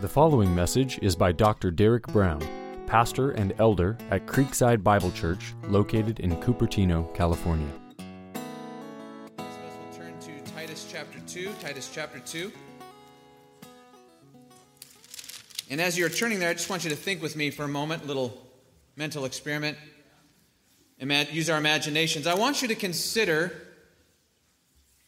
[0.00, 1.70] The following message is by Dr.
[1.70, 2.44] Derek Brown,
[2.84, 7.68] pastor and elder at Creekside Bible Church, located in Cupertino, California.
[9.38, 9.46] We'll
[9.96, 11.52] turn to Titus chapter 2.
[11.60, 12.50] Titus chapter 2.
[15.70, 17.68] And as you're turning there, I just want you to think with me for a
[17.68, 18.36] moment, little
[18.96, 19.78] mental experiment.
[20.98, 22.26] Use our imaginations.
[22.26, 23.52] I want you to consider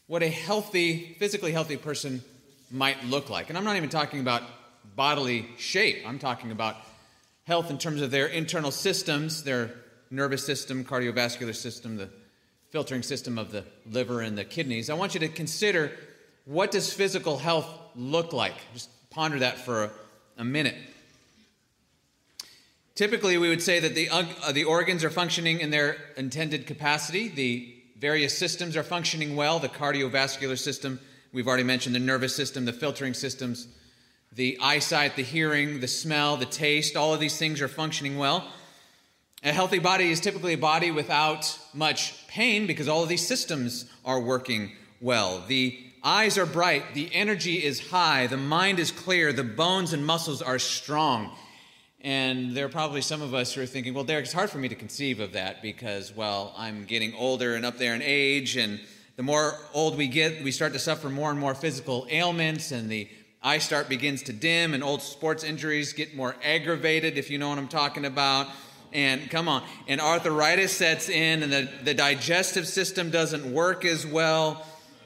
[0.07, 2.23] what a healthy, physically healthy person
[2.71, 3.49] might look like.
[3.49, 4.43] And I'm not even talking about
[4.95, 6.77] bodily shape, I'm talking about
[7.43, 9.71] health in terms of their internal systems, their
[10.09, 12.09] nervous system, cardiovascular system, the
[12.69, 14.89] filtering system of the liver and the kidneys.
[14.89, 15.91] I want you to consider
[16.45, 18.55] what does physical health look like?
[18.73, 19.91] Just ponder that for a,
[20.37, 20.75] a minute.
[22.95, 27.27] Typically, we would say that the, uh, the organs are functioning in their intended capacity.
[27.27, 29.59] The various systems are functioning well.
[29.59, 30.99] The cardiovascular system,
[31.31, 33.67] we've already mentioned the nervous system, the filtering systems,
[34.37, 38.47] the eyesight, the hearing, the smell, the taste, all of these things are functioning well.
[39.43, 43.91] A healthy body is typically a body without much pain because all of these systems
[44.05, 45.43] are working well.
[45.47, 50.05] The eyes are bright, the energy is high, the mind is clear, the bones and
[50.05, 51.35] muscles are strong.
[52.01, 54.59] And there are probably some of us who are thinking, well, Derek, it's hard for
[54.59, 58.55] me to conceive of that because, well, I'm getting older and up there in age,
[58.55, 58.79] and
[59.15, 62.87] the more old we get, we start to suffer more and more physical ailments, and
[62.87, 63.09] the
[63.47, 67.47] eye start begins to dim, and old sports injuries get more aggravated, if you know
[67.47, 68.47] what I'm talking about.
[68.91, 74.05] And come on, and arthritis sets in, and the, the digestive system doesn't work as
[74.05, 74.65] well.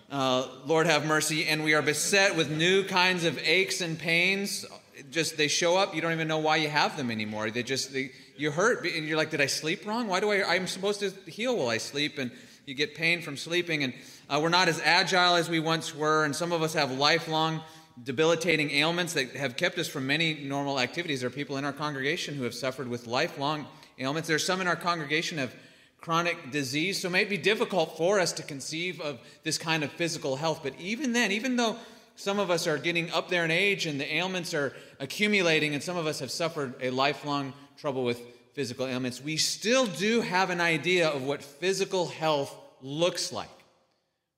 [0.10, 1.48] Uh, Lord have mercy.
[1.48, 4.66] And we are beset with new kinds of aches and pains
[5.10, 7.92] just they show up you don't even know why you have them anymore they just
[7.92, 11.00] they, you hurt and you're like did i sleep wrong why do i i'm supposed
[11.00, 12.30] to heal while i sleep and
[12.68, 13.94] you get pain from sleeping and
[14.30, 17.62] uh, we're not as agile as we once were and some of us have lifelong
[18.04, 21.74] debilitating ailments that have kept us from many normal activities there are people in our
[21.74, 23.66] congregation who have suffered with lifelong
[24.00, 25.54] ailments There are some in our congregation have
[26.00, 29.92] chronic disease so it may be difficult for us to conceive of this kind of
[29.92, 31.78] physical health but even then even though
[32.22, 35.82] some of us are getting up there in age and the ailments are accumulating, and
[35.82, 38.22] some of us have suffered a lifelong trouble with
[38.54, 39.22] physical ailments.
[39.22, 43.50] We still do have an idea of what physical health looks like.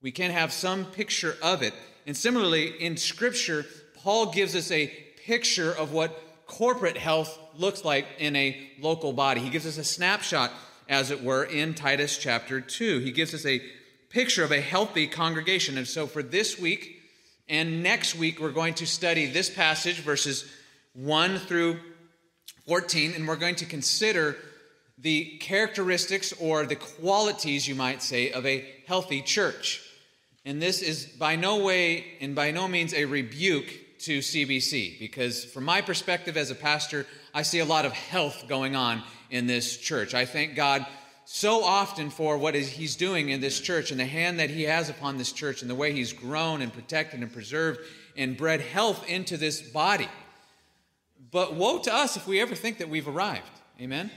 [0.04, 1.74] We can have some picture of it.
[2.06, 3.66] And similarly, in Scripture,
[3.96, 4.88] Paul gives us a
[5.26, 9.40] picture of what corporate health looks like in a local body.
[9.40, 10.52] He gives us a snapshot,
[10.90, 13.00] as it were, in Titus chapter 2.
[13.00, 13.62] He gives us a
[14.10, 15.78] picture of a healthy congregation.
[15.78, 17.02] And so for this week,
[17.48, 20.46] and next week, we're going to study this passage, verses
[20.96, 21.80] 1 through
[22.68, 24.36] 14, and we're going to consider
[24.98, 29.82] the characteristics or the qualities, you might say, of a healthy church.
[30.46, 35.46] And this is by no way and by no means a rebuke to CBC, because
[35.46, 39.48] from my perspective as a pastor, I see a lot of health going on in
[39.48, 40.14] this church.
[40.14, 40.86] I thank God
[41.26, 44.64] so often for what is, he's doing in this church and the hand that he
[44.64, 47.80] has upon this church and the way he's grown and protected and preserved
[48.18, 50.10] and bred health into this body.
[51.32, 53.50] But woe to us if we ever think that we've arrived.
[53.82, 54.12] Amen?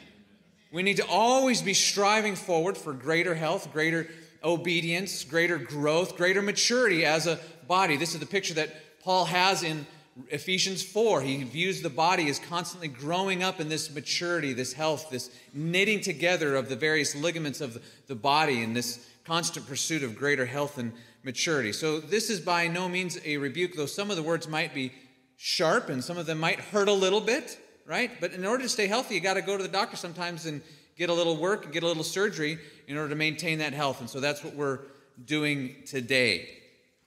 [0.72, 4.08] We need to always be striving forward for greater health, greater
[4.42, 7.96] obedience, greater growth, greater maturity as a body.
[7.96, 9.86] This is the picture that Paul has in
[10.28, 15.10] Ephesians 4, he views the body as constantly growing up in this maturity, this health,
[15.10, 20.16] this knitting together of the various ligaments of the body, and this constant pursuit of
[20.16, 20.92] greater health and
[21.22, 21.70] maturity.
[21.72, 24.92] So, this is by no means a rebuke, though some of the words might be
[25.36, 28.10] sharp and some of them might hurt a little bit, right?
[28.18, 30.62] But in order to stay healthy, you got to go to the doctor sometimes and
[30.96, 32.58] get a little work and get a little surgery
[32.88, 34.00] in order to maintain that health.
[34.00, 34.80] And so, that's what we're
[35.24, 36.48] doing today.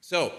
[0.01, 0.33] So,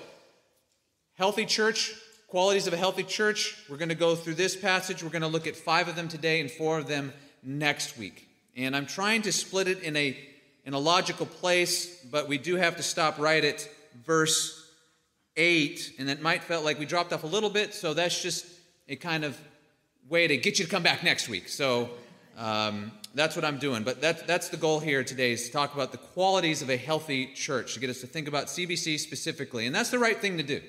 [1.16, 1.94] healthy church,
[2.30, 3.56] Qualities of a healthy church.
[3.68, 5.02] We're going to go through this passage.
[5.02, 7.12] We're going to look at five of them today and four of them
[7.42, 8.28] next week.
[8.56, 10.16] And I'm trying to split it in a,
[10.64, 13.68] in a logical place, but we do have to stop right at
[14.06, 14.64] verse
[15.36, 15.94] 8.
[15.98, 18.46] And it might felt like we dropped off a little bit, so that's just
[18.88, 19.36] a kind of
[20.08, 21.48] way to get you to come back next week.
[21.48, 21.90] So
[22.38, 23.82] um, that's what I'm doing.
[23.82, 26.76] But that, that's the goal here today is to talk about the qualities of a
[26.76, 29.66] healthy church, to get us to think about CBC specifically.
[29.66, 30.60] And that's the right thing to do.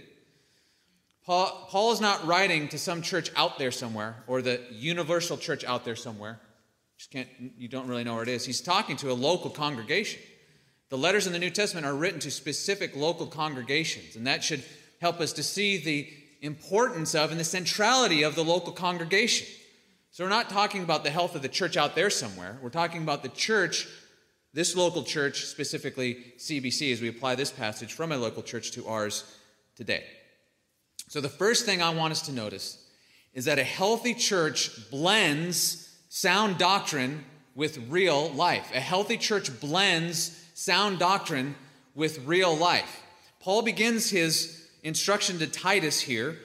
[1.26, 5.64] Paul, Paul is not writing to some church out there somewhere or the universal church
[5.64, 6.40] out there somewhere.
[6.98, 8.46] Just can't, you don't really know where it is.
[8.46, 10.22] He's talking to a local congregation.
[10.90, 14.64] The letters in the New Testament are written to specific local congregations, and that should
[15.00, 16.12] help us to see the
[16.42, 19.48] importance of and the centrality of the local congregation.
[20.14, 22.58] So, we're not talking about the health of the church out there somewhere.
[22.62, 23.88] We're talking about the church,
[24.54, 28.86] this local church, specifically CBC, as we apply this passage from a local church to
[28.88, 29.24] ours
[29.78, 30.04] today.
[31.08, 32.86] So, the first thing I want us to notice
[33.34, 37.24] is that a healthy church blends sound doctrine
[37.56, 38.70] with real life.
[38.76, 41.56] A healthy church blends sound doctrine
[41.96, 43.02] with real life.
[43.40, 46.36] Paul begins his instruction to Titus here.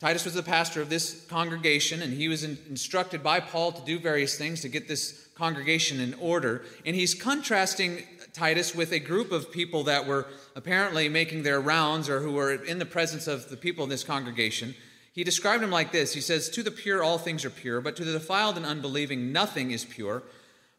[0.00, 3.98] Titus was the pastor of this congregation, and he was instructed by Paul to do
[3.98, 6.64] various things to get this congregation in order.
[6.86, 10.26] And he's contrasting Titus with a group of people that were
[10.56, 14.02] apparently making their rounds or who were in the presence of the people in this
[14.02, 14.74] congregation.
[15.12, 17.94] He described them like this He says, To the pure, all things are pure, but
[17.96, 20.22] to the defiled and unbelieving, nothing is pure.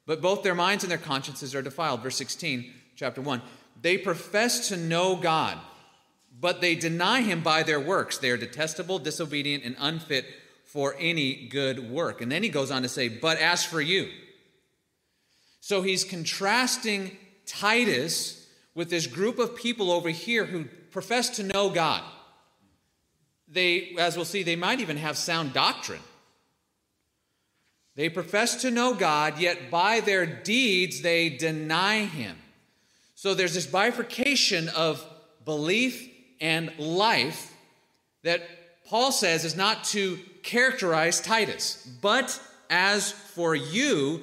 [0.07, 2.01] But both their minds and their consciences are defiled.
[2.01, 3.41] Verse 16, chapter 1.
[3.81, 5.59] They profess to know God,
[6.41, 8.17] but they deny him by their works.
[8.17, 10.25] They are detestable, disobedient, and unfit
[10.65, 12.19] for any good work.
[12.21, 14.09] And then he goes on to say, But as for you.
[15.59, 17.15] So he's contrasting
[17.45, 22.03] Titus with this group of people over here who profess to know God.
[23.47, 26.01] They, as we'll see, they might even have sound doctrine.
[27.95, 32.37] They profess to know God, yet by their deeds they deny Him.
[33.13, 35.05] So there's this bifurcation of
[35.43, 36.10] belief
[36.41, 37.53] and life
[38.23, 38.41] that
[38.87, 42.37] Paul says is not to characterize Titus, but
[42.69, 44.21] as for you,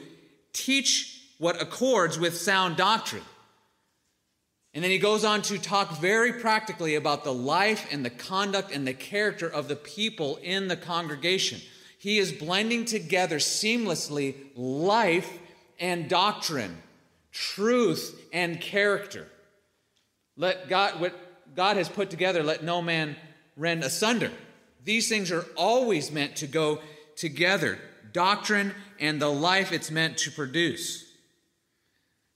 [0.52, 3.22] teach what accords with sound doctrine.
[4.74, 8.70] And then he goes on to talk very practically about the life and the conduct
[8.70, 11.60] and the character of the people in the congregation.
[11.98, 15.38] He is blending together seamlessly life
[15.80, 16.76] and doctrine,
[17.32, 19.26] truth and character.
[20.36, 23.16] Let God, what God has put together, let no man
[23.56, 24.30] rend asunder.
[24.84, 26.80] These things are always meant to go
[27.16, 27.78] together
[28.12, 31.04] doctrine and the life it's meant to produce.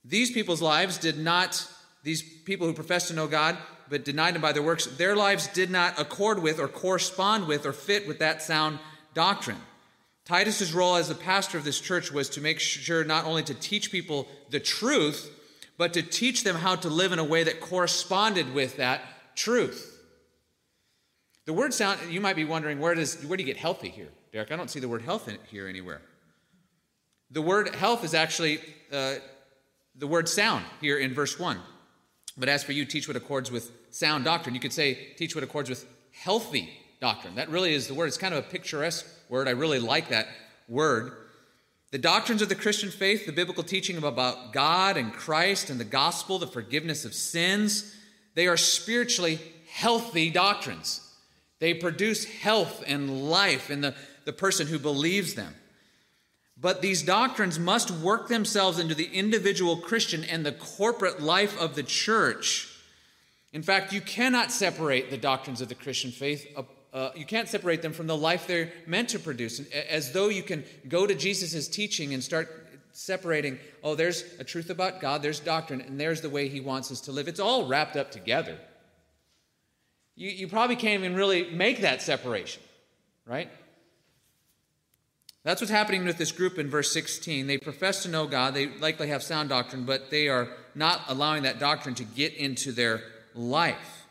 [0.05, 1.67] These people's lives did not,
[2.03, 3.57] these people who professed to know God
[3.89, 7.65] but denied Him by their works, their lives did not accord with or correspond with
[7.65, 8.79] or fit with that sound
[9.13, 9.57] doctrine.
[10.25, 13.53] Titus's role as the pastor of this church was to make sure not only to
[13.53, 15.29] teach people the truth,
[15.77, 19.01] but to teach them how to live in a way that corresponded with that
[19.35, 19.89] truth.
[21.45, 24.09] The word sound, you might be wondering, where, does, where do you get healthy here,
[24.31, 24.51] Derek?
[24.51, 26.01] I don't see the word health here anywhere.
[27.31, 28.59] The word health is actually
[28.91, 29.15] uh,
[29.95, 31.59] the word sound here in verse 1.
[32.37, 34.55] But as for you, teach what accords with sound doctrine.
[34.55, 36.69] You could say, teach what accords with healthy
[37.01, 37.35] doctrine.
[37.35, 38.07] That really is the word.
[38.07, 39.47] It's kind of a picturesque word.
[39.47, 40.27] I really like that
[40.67, 41.11] word.
[41.93, 45.83] The doctrines of the Christian faith, the biblical teaching about God and Christ and the
[45.83, 47.95] gospel, the forgiveness of sins,
[48.33, 49.37] they are spiritually
[49.71, 51.07] healthy doctrines.
[51.59, 53.93] They produce health and life in the,
[54.25, 55.53] the person who believes them.
[56.59, 61.75] But these doctrines must work themselves into the individual Christian and the corporate life of
[61.75, 62.75] the church.
[63.51, 66.57] In fact, you cannot separate the doctrines of the Christian faith.
[66.93, 69.59] Uh, you can't separate them from the life they're meant to produce.
[69.89, 74.69] As though you can go to Jesus' teaching and start separating, oh, there's a truth
[74.69, 77.27] about God, there's doctrine, and there's the way He wants us to live.
[77.27, 78.59] It's all wrapped up together.
[80.15, 82.61] You, you probably can't even really make that separation,
[83.25, 83.49] right?
[85.43, 87.47] That's what's happening with this group in verse 16.
[87.47, 91.43] They profess to know God, they likely have sound doctrine, but they are not allowing
[91.43, 93.01] that doctrine to get into their
[93.33, 94.02] life.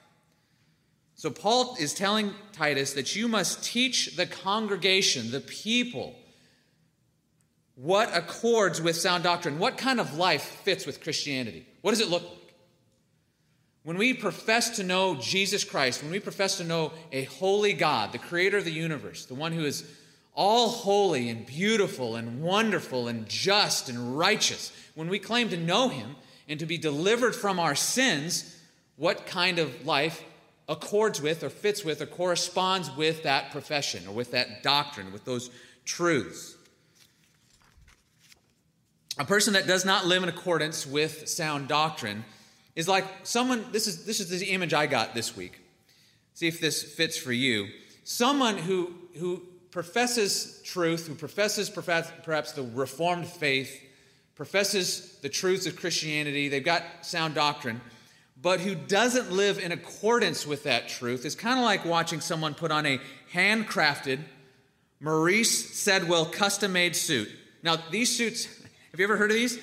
[1.23, 6.17] So, Paul is telling Titus that you must teach the congregation, the people,
[7.77, 9.61] what accords with sound doctrine.
[9.61, 11.65] What kind of life fits with Christianity?
[11.81, 12.55] What does it look like?
[13.85, 18.11] When we profess to know Jesus Christ, when we profess to know a holy God,
[18.11, 19.85] the creator of the universe, the one who is
[20.35, 25.89] all holy and beautiful and wonderful and just and righteous, when we claim to know
[25.89, 26.17] him
[26.49, 28.59] and to be delivered from our sins,
[28.97, 30.25] what kind of life
[30.69, 35.25] accords with or fits with or corresponds with that profession or with that doctrine, with
[35.25, 35.51] those
[35.85, 36.57] truths?
[39.19, 42.25] A person that does not live in accordance with sound doctrine
[42.75, 45.61] is like someone, this is, this is the image I got this week.
[46.35, 47.69] See if this fits for you.
[48.05, 53.83] Someone who, who professes truth, who professes perhaps the Reformed faith,
[54.35, 57.81] professes the truths of Christianity, they've got sound doctrine,
[58.43, 62.55] but who doesn't live in accordance with that truth is kind of like watching someone
[62.55, 63.01] put on a
[63.33, 64.19] handcrafted
[65.01, 67.29] Maurice Sedwell custom made suit.
[67.63, 68.47] Now, these suits,
[68.91, 69.59] have you ever heard of these?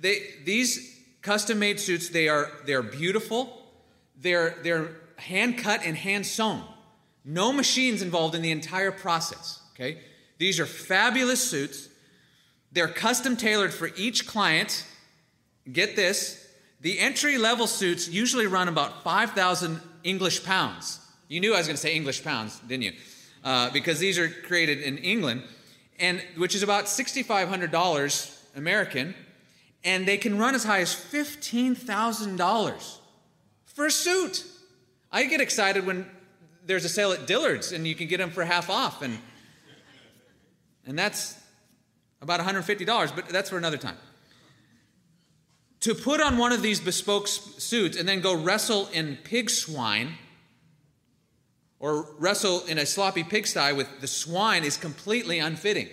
[0.00, 3.62] They, these custom made suits, they are, they're beautiful,
[4.20, 6.62] they're, they're hand cut and hand sewn.
[7.24, 9.98] No machines involved in the entire process, okay?
[10.38, 11.88] These are fabulous suits.
[12.72, 14.84] They're custom tailored for each client.
[15.70, 16.41] Get this
[16.82, 21.00] the entry level suits usually run about 5,000 English pounds.
[21.28, 22.92] You knew I was going to say English pounds, didn't you?
[23.44, 25.42] uh, because these are created in England,
[25.98, 29.14] and which is about $6,500 American,
[29.84, 32.98] and they can run as high as $15,000
[33.64, 34.44] for a suit.
[35.10, 36.06] I get excited when
[36.64, 39.18] there's a sale at Dillard's and you can get them for half off, and
[40.84, 41.38] and that's
[42.20, 43.96] about $150, but that's for another time.
[45.82, 50.16] To put on one of these bespoke suits and then go wrestle in pig swine
[51.80, 55.88] or wrestle in a sloppy pigsty with the swine is completely unfitting.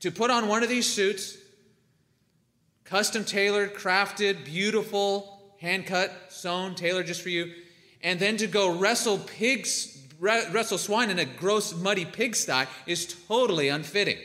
[0.00, 1.38] To put on one of these suits,
[2.84, 7.50] custom tailored, crafted, beautiful, hand cut, sewn, tailored just for you,
[8.02, 13.68] and then to go wrestle pigs, wrestle swine in a gross, muddy pigsty is totally
[13.68, 14.18] unfitting.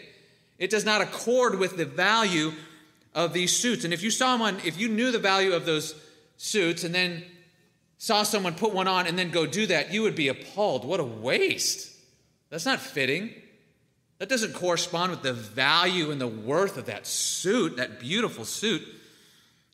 [0.59, 2.51] It does not accord with the value
[3.15, 3.85] of these suits.
[3.85, 5.95] And if you saw one, if you knew the value of those
[6.37, 7.23] suits and then
[7.97, 10.85] saw someone put one on and then go do that, you would be appalled.
[10.85, 11.91] What a waste.
[12.49, 13.33] That's not fitting.
[14.19, 18.83] That doesn't correspond with the value and the worth of that suit, that beautiful suit.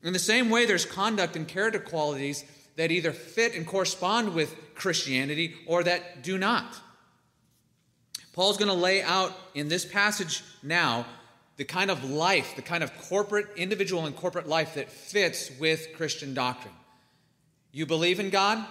[0.04, 2.46] In the same way, there's conduct and character qualities
[2.76, 6.80] that either fit and correspond with Christianity or that do not.
[8.34, 11.06] Paul's going to lay out in this passage now
[11.62, 15.89] the kind of life, the kind of corporate, individual and corporate life that fits with
[15.96, 16.74] Christian doctrine.
[17.72, 18.65] You believe in God,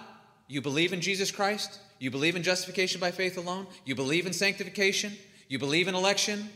[0.49, 4.33] you believe in Jesus Christ, you believe in justification by faith alone, you believe in
[4.33, 5.13] sanctification,
[5.47, 6.49] you believe in election.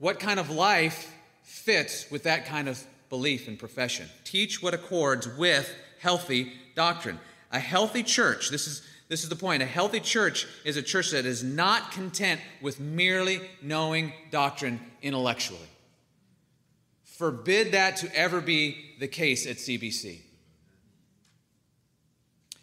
[0.00, 4.08] What kind of life fits with that kind of belief and profession?
[4.24, 7.20] Teach what accords with healthy doctrine.
[7.52, 8.82] A healthy church, this is
[9.14, 9.62] this is the point.
[9.62, 15.68] A healthy church is a church that is not content with merely knowing doctrine intellectually.
[17.04, 20.18] Forbid that to ever be the case at CBC.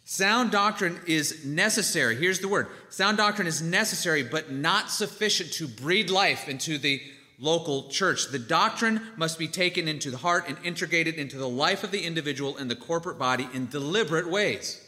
[0.04, 2.16] Sound doctrine is necessary.
[2.16, 7.00] Here's the word sound doctrine is necessary, but not sufficient to breed life into the
[7.38, 8.26] local church.
[8.30, 12.04] The doctrine must be taken into the heart and integrated into the life of the
[12.04, 14.81] individual and the corporate body in deliberate ways.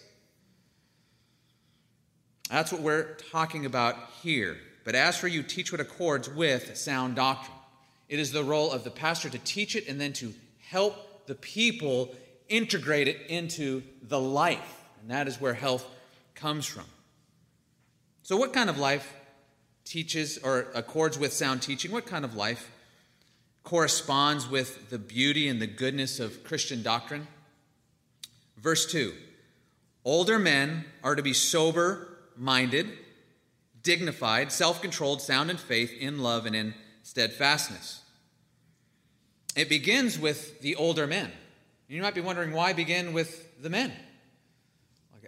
[2.51, 4.59] That's what we're talking about here.
[4.85, 7.57] But as for you, teach what accords with sound doctrine.
[8.09, 10.35] It is the role of the pastor to teach it and then to
[10.69, 12.15] help the people
[12.49, 14.85] integrate it into the life.
[15.01, 15.87] And that is where health
[16.35, 16.85] comes from.
[18.23, 19.15] So, what kind of life
[19.85, 21.91] teaches or accords with sound teaching?
[21.91, 22.71] What kind of life
[23.65, 27.27] corresponds with the beauty and the goodness of Christian doctrine?
[28.59, 29.13] Verse 2
[30.05, 32.91] Older men are to be sober minded,
[33.83, 38.03] dignified, self controlled, sound in faith, in love, and in steadfastness.
[39.57, 41.31] It begins with the older men.
[41.89, 43.93] You might be wondering why begin with the men?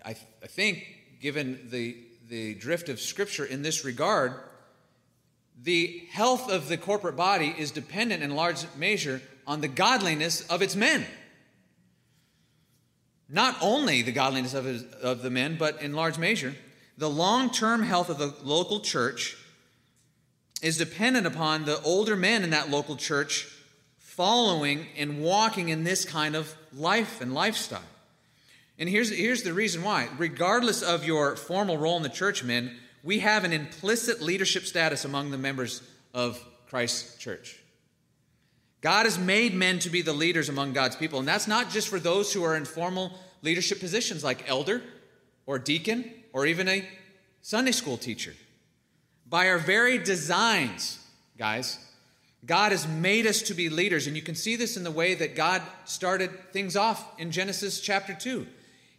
[0.04, 0.10] I,
[0.42, 0.86] I think,
[1.20, 1.96] given the,
[2.28, 4.34] the drift of Scripture in this regard,
[5.62, 10.62] the health of the corporate body is dependent in large measure on the godliness of
[10.62, 11.04] its men.
[13.28, 16.54] Not only the godliness of, his, of the men, but in large measure,
[16.96, 19.36] the long term health of the local church
[20.62, 23.48] is dependent upon the older men in that local church
[23.98, 27.82] following and walking in this kind of life and lifestyle.
[28.78, 30.08] And here's, here's the reason why.
[30.18, 35.04] Regardless of your formal role in the church, men, we have an implicit leadership status
[35.04, 35.82] among the members
[36.14, 37.60] of Christ's church.
[38.80, 41.88] God has made men to be the leaders among God's people, and that's not just
[41.88, 43.12] for those who are in formal
[43.42, 44.82] leadership positions like elder
[45.46, 46.86] or deacon or even a
[47.40, 48.34] Sunday school teacher.
[49.26, 51.02] By our very designs,
[51.38, 51.78] guys,
[52.44, 54.06] God has made us to be leaders.
[54.06, 57.80] And you can see this in the way that God started things off in Genesis
[57.80, 58.46] chapter 2.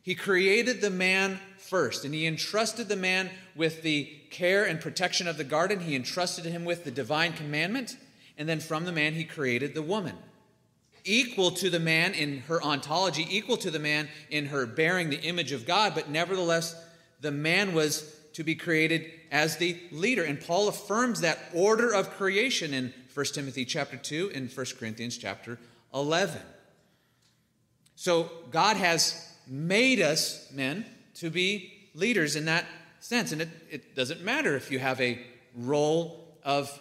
[0.02, 5.28] He created the man first, and he entrusted the man with the care and protection
[5.28, 5.82] of the garden.
[5.82, 7.98] He entrusted him with the divine commandment.
[8.40, 10.18] And then from the man, he created the woman.
[11.04, 15.22] Equal to the man in her ontology, equal to the man in her bearing the
[15.22, 16.76] image of God, but nevertheless
[17.22, 20.24] the man was to be created as the leader.
[20.24, 25.18] And Paul affirms that order of creation in 1 Timothy chapter 2 and 1 Corinthians
[25.18, 25.58] chapter
[25.94, 26.40] 11.
[27.96, 32.66] So God has made us, men, to be leaders in that
[33.00, 33.32] sense.
[33.32, 35.20] And it, it doesn't matter if you have a
[35.56, 36.80] role of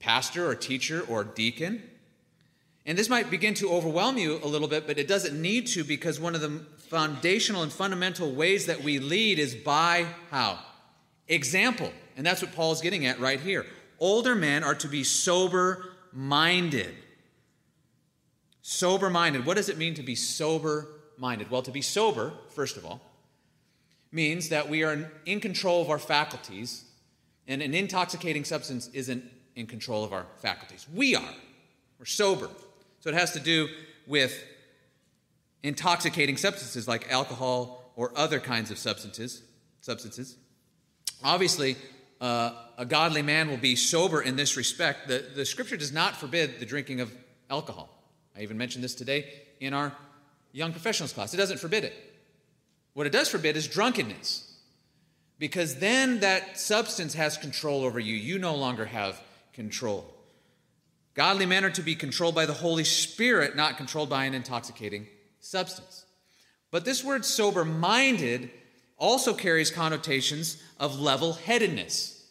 [0.00, 1.82] pastor or teacher or deacon.
[2.84, 5.84] And this might begin to overwhelm you a little bit, but it doesn't need to
[5.84, 10.58] because one of the foundational and fundamental ways that we lead is by how?
[11.28, 11.92] Example.
[12.16, 13.66] And that's what Paul's getting at right here.
[13.98, 16.94] Older men are to be sober minded.
[18.62, 19.46] Sober minded.
[19.46, 20.88] What does it mean to be sober
[21.18, 21.50] minded?
[21.50, 23.00] Well, to be sober, first of all,
[24.12, 26.84] means that we are in control of our faculties
[27.46, 29.24] And an intoxicating substance isn't
[29.54, 30.86] in control of our faculties.
[30.92, 31.34] We are.
[31.98, 32.48] We're sober.
[33.00, 33.68] So it has to do
[34.06, 34.42] with
[35.64, 39.42] intoxicating substances like alcohol or other kinds of substances.
[39.80, 40.36] Substances.
[41.24, 41.76] Obviously,
[42.20, 45.08] uh, a godly man will be sober in this respect.
[45.08, 47.12] The, the scripture does not forbid the drinking of
[47.50, 47.88] alcohol.
[48.36, 49.92] I even mentioned this today in our
[50.52, 51.32] young professionals class.
[51.34, 51.94] It doesn't forbid it.
[52.92, 54.50] What it does forbid is drunkenness.
[55.38, 58.14] Because then that substance has control over you.
[58.14, 59.20] You no longer have
[59.52, 60.12] control.
[61.14, 65.06] Godly men are to be controlled by the Holy Spirit, not controlled by an intoxicating
[65.44, 66.06] substance.
[66.70, 68.50] But this word sober minded
[68.96, 72.26] also carries connotations of level headedness.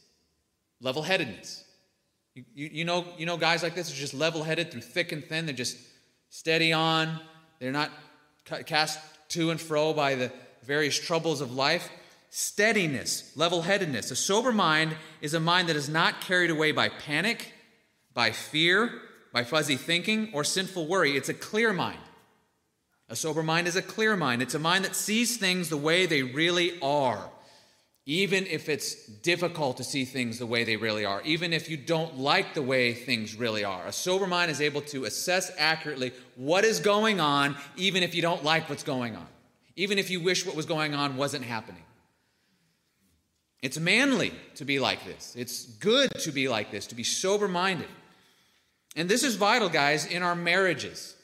[0.82, 1.64] Level headedness.
[2.36, 5.12] You, you, you, know, you know guys like this are just level headed through thick
[5.12, 5.46] and thin.
[5.46, 5.78] They're just
[6.30, 7.20] steady on.
[7.60, 7.92] They're not
[8.66, 10.32] cast to and fro by the
[10.64, 11.90] various troubles of life.
[12.30, 14.10] Steadiness, level headedness.
[14.10, 17.54] A sober mind is a mind that is not carried away by panic,
[18.14, 18.92] by fear,
[19.32, 21.16] by fuzzy thinking, or sinful worry.
[21.16, 22.00] It's a clear mind.
[23.14, 24.42] A sober mind is a clear mind.
[24.42, 27.30] It's a mind that sees things the way they really are,
[28.08, 31.78] even if it's difficult to see things the way they really are, even if you
[31.78, 33.86] don't like the way things really are.
[33.86, 38.24] A sober mind is able to assess accurately what is going on, even if you
[38.24, 39.28] don't like what's going on,
[39.76, 41.84] even if you wish what was going on wasn't happening.
[43.62, 45.36] It's manly to be like this.
[45.38, 47.90] It's good to be like this, to be sober minded.
[48.96, 51.16] And this is vital, guys, in our marriages.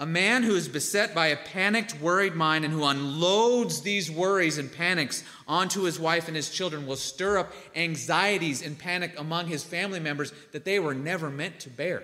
[0.00, 4.56] A man who is beset by a panicked, worried mind and who unloads these worries
[4.56, 9.48] and panics onto his wife and his children will stir up anxieties and panic among
[9.48, 12.02] his family members that they were never meant to bear.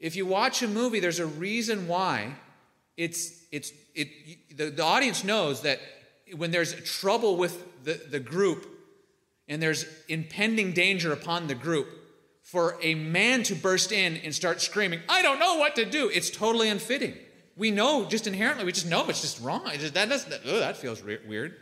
[0.00, 2.34] If you watch a movie, there's a reason why
[2.96, 5.80] it's, it's, it, the, the audience knows that
[6.34, 8.66] when there's trouble with the, the group
[9.48, 11.88] and there's impending danger upon the group,
[12.52, 16.10] for a man to burst in and start screaming, I don't know what to do,
[16.10, 17.14] it's totally unfitting.
[17.56, 19.70] We know just inherently, we just know it's just wrong.
[19.78, 20.12] Just, that,
[20.44, 21.56] oh, that feels re- weird.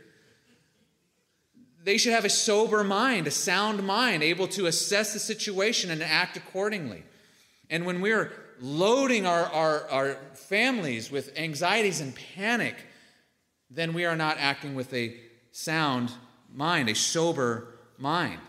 [1.85, 6.03] They should have a sober mind, a sound mind, able to assess the situation and
[6.03, 7.05] act accordingly.
[7.71, 12.75] And when we're loading our, our, our families with anxieties and panic,
[13.71, 15.17] then we are not acting with a
[15.53, 16.11] sound
[16.53, 18.41] mind, a sober mind.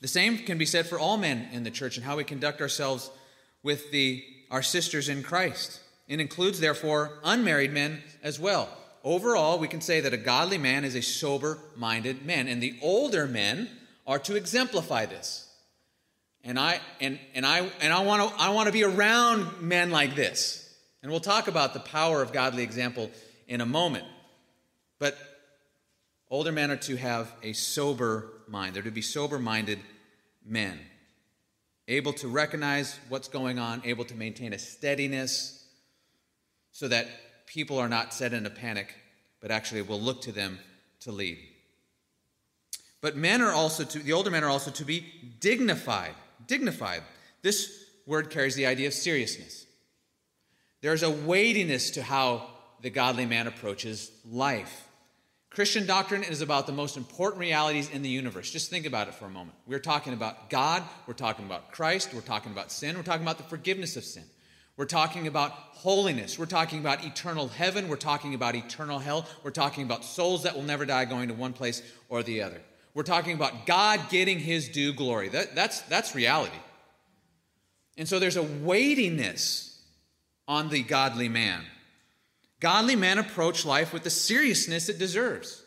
[0.00, 2.60] The same can be said for all men in the church and how we conduct
[2.60, 3.10] ourselves
[3.62, 5.80] with the, our sisters in Christ.
[6.08, 8.68] It includes, therefore, unmarried men as well.
[9.02, 12.76] Overall, we can say that a godly man is a sober minded man, and the
[12.82, 13.68] older men
[14.06, 15.48] are to exemplify this.
[16.44, 19.90] And I and and I and I want to I want to be around men
[19.90, 20.62] like this.
[21.02, 23.10] And we'll talk about the power of godly example
[23.48, 24.04] in a moment.
[24.98, 25.16] But
[26.30, 28.74] older men are to have a sober mind.
[28.74, 29.78] They're to be sober minded
[30.44, 30.78] men,
[31.88, 35.64] able to recognize what's going on, able to maintain a steadiness
[36.72, 37.06] so that
[37.46, 38.94] people are not set in a panic,
[39.40, 40.58] but actually will look to them
[41.00, 41.38] to lead.
[43.00, 45.06] But men are also to, the older men are also to be
[45.40, 46.14] dignified.
[46.46, 47.02] Dignified.
[47.42, 49.66] This word carries the idea of seriousness.
[50.80, 52.50] There's a weightiness to how
[52.82, 54.85] the godly man approaches life.
[55.56, 58.50] Christian doctrine is about the most important realities in the universe.
[58.50, 59.56] Just think about it for a moment.
[59.66, 63.38] We're talking about God, we're talking about Christ, we're talking about sin, we're talking about
[63.38, 64.24] the forgiveness of sin.
[64.76, 66.38] We're talking about holiness.
[66.38, 67.88] We're talking about eternal heaven.
[67.88, 69.26] We're talking about eternal hell.
[69.42, 72.60] We're talking about souls that will never die going to one place or the other.
[72.92, 75.30] We're talking about God getting his due glory.
[75.30, 76.58] That, that's, that's reality.
[77.96, 79.80] And so there's a weightiness
[80.46, 81.62] on the godly man.
[82.66, 85.62] Godly men approach life with the seriousness it deserves.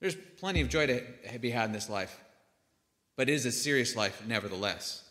[0.00, 1.02] There's plenty of joy to
[1.38, 2.18] be had in this life,
[3.14, 5.04] but it is a serious life nevertheless.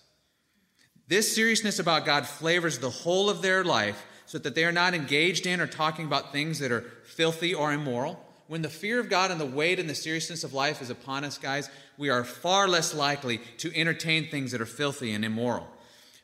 [1.07, 4.95] This seriousness about God flavors the whole of their life so that they are not
[4.95, 8.19] engaged in or talking about things that are filthy or immoral.
[8.47, 11.25] When the fear of God and the weight and the seriousness of life is upon
[11.25, 15.67] us, guys, we are far less likely to entertain things that are filthy and immoral.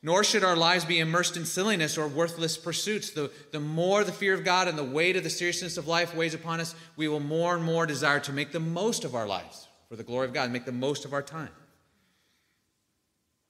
[0.03, 3.11] Nor should our lives be immersed in silliness or worthless pursuits.
[3.11, 6.15] The, the more the fear of God and the weight of the seriousness of life
[6.15, 9.27] weighs upon us, we will more and more desire to make the most of our
[9.27, 11.49] lives for the glory of God, make the most of our time.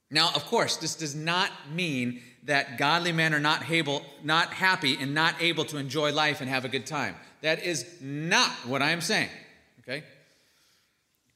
[0.09, 4.97] Now, of course, this does not mean that godly men are not able, not happy
[4.99, 7.15] and not able to enjoy life and have a good time.
[7.41, 9.29] That is not what I am saying.
[9.79, 10.03] Okay?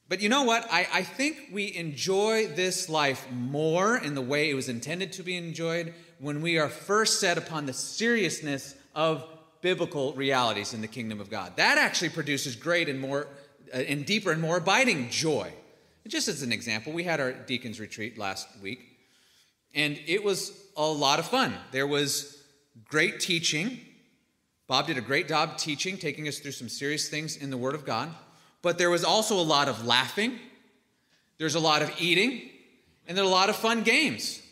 [0.08, 0.66] But you know what?
[0.70, 5.22] I, I think we enjoy this life more in the way it was intended to
[5.22, 9.24] be enjoyed when we are first set upon the seriousness of
[9.60, 11.56] biblical realities in the kingdom of God.
[11.56, 13.26] That actually produces great and more
[13.74, 15.52] uh, and deeper and more abiding joy.
[16.06, 18.78] just as an example, we had our deacons retreat last week,
[19.74, 21.52] and it was a lot of fun.
[21.72, 22.44] There was
[22.88, 23.80] great teaching.
[24.68, 27.74] Bob did a great job teaching, taking us through some serious things in the Word
[27.74, 28.14] of God.
[28.66, 30.40] But there was also a lot of laughing,
[31.38, 32.50] there's a lot of eating,
[33.06, 34.42] and there are a lot of fun games.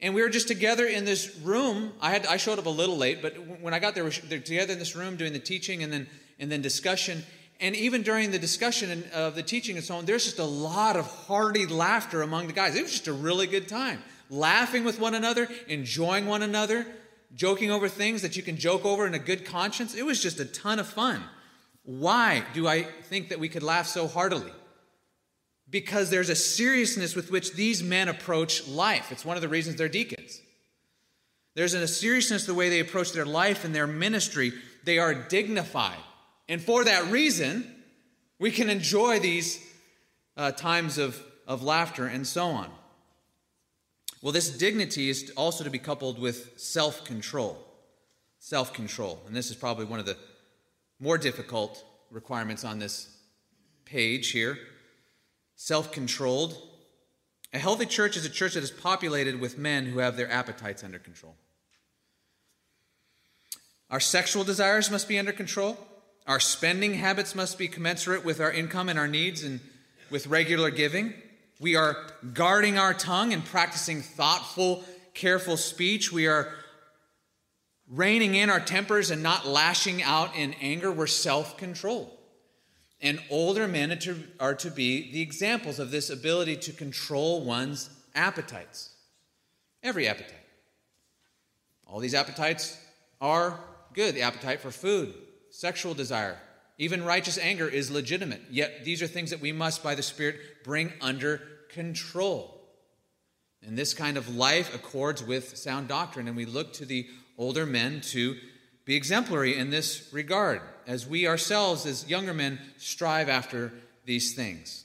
[0.00, 1.94] And we were just together in this room.
[2.00, 4.38] I had I showed up a little late, but when I got there, we were
[4.38, 6.06] together in this room doing the teaching and then
[6.38, 7.24] and then discussion.
[7.58, 10.44] And even during the discussion of uh, the teaching and so on, there's just a
[10.44, 12.76] lot of hearty laughter among the guys.
[12.76, 16.86] It was just a really good time, laughing with one another, enjoying one another,
[17.34, 19.92] joking over things that you can joke over in a good conscience.
[19.92, 21.24] It was just a ton of fun.
[21.84, 24.52] Why do I think that we could laugh so heartily?
[25.74, 29.10] because there's a seriousness with which these men approach life.
[29.10, 30.40] It's one of the reasons they're deacons.
[31.54, 34.52] There's a seriousness the way they approach their life and their ministry.
[34.84, 35.98] They are dignified.
[36.48, 37.74] And for that reason,
[38.38, 39.64] we can enjoy these
[40.36, 42.70] uh, times of, of laughter and so on.
[44.22, 47.58] Well, this dignity is also to be coupled with self control.
[48.38, 49.20] Self control.
[49.26, 50.16] And this is probably one of the
[51.04, 53.14] more difficult requirements on this
[53.84, 54.58] page here
[55.54, 56.56] self controlled.
[57.52, 60.82] A healthy church is a church that is populated with men who have their appetites
[60.82, 61.36] under control.
[63.90, 65.76] Our sexual desires must be under control.
[66.26, 69.60] Our spending habits must be commensurate with our income and our needs and
[70.10, 71.12] with regular giving.
[71.60, 71.98] We are
[72.32, 76.10] guarding our tongue and practicing thoughtful, careful speech.
[76.10, 76.48] We are
[77.88, 80.90] reining in our tempers and not lashing out in anger.
[80.90, 82.10] We're self controlled.
[83.00, 87.44] And older men are to, are to be the examples of this ability to control
[87.44, 88.94] one's appetites.
[89.82, 90.32] Every appetite.
[91.86, 92.80] All these appetites
[93.20, 93.60] are
[93.92, 94.14] good.
[94.14, 95.14] The appetite for food,
[95.50, 96.38] sexual desire,
[96.78, 98.42] even righteous anger is legitimate.
[98.50, 102.62] Yet these are things that we must, by the Spirit, bring under control.
[103.66, 107.06] And this kind of life accords with sound doctrine, and we look to the
[107.38, 108.36] older men to
[108.84, 113.72] be exemplary in this regard as we ourselves, as younger men, strive after
[114.04, 114.84] these things.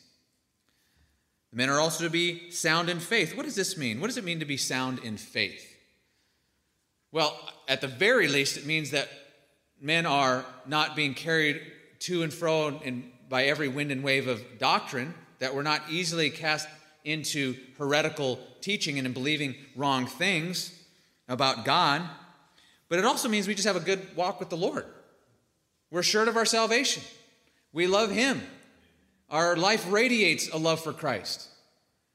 [1.51, 3.35] The men are also to be sound in faith.
[3.35, 3.99] What does this mean?
[3.99, 5.65] What does it mean to be sound in faith?
[7.11, 9.09] Well, at the very least, it means that
[9.81, 11.61] men are not being carried
[11.99, 12.79] to and fro
[13.27, 16.67] by every wind and wave of doctrine, that we're not easily cast
[17.03, 20.77] into heretical teaching and in believing wrong things
[21.27, 22.01] about God.
[22.89, 24.85] But it also means we just have a good walk with the Lord.
[25.91, 27.03] We're assured of our salvation.
[27.71, 28.41] We love Him.
[29.29, 31.47] Our life radiates a love for Christ.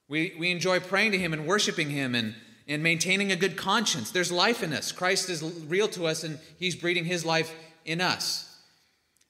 [0.09, 2.35] We, we enjoy praying to Him and worshiping Him and,
[2.67, 4.11] and maintaining a good conscience.
[4.11, 4.93] There's life in us.
[4.93, 8.51] Christ is real to us and He's breeding His life in us.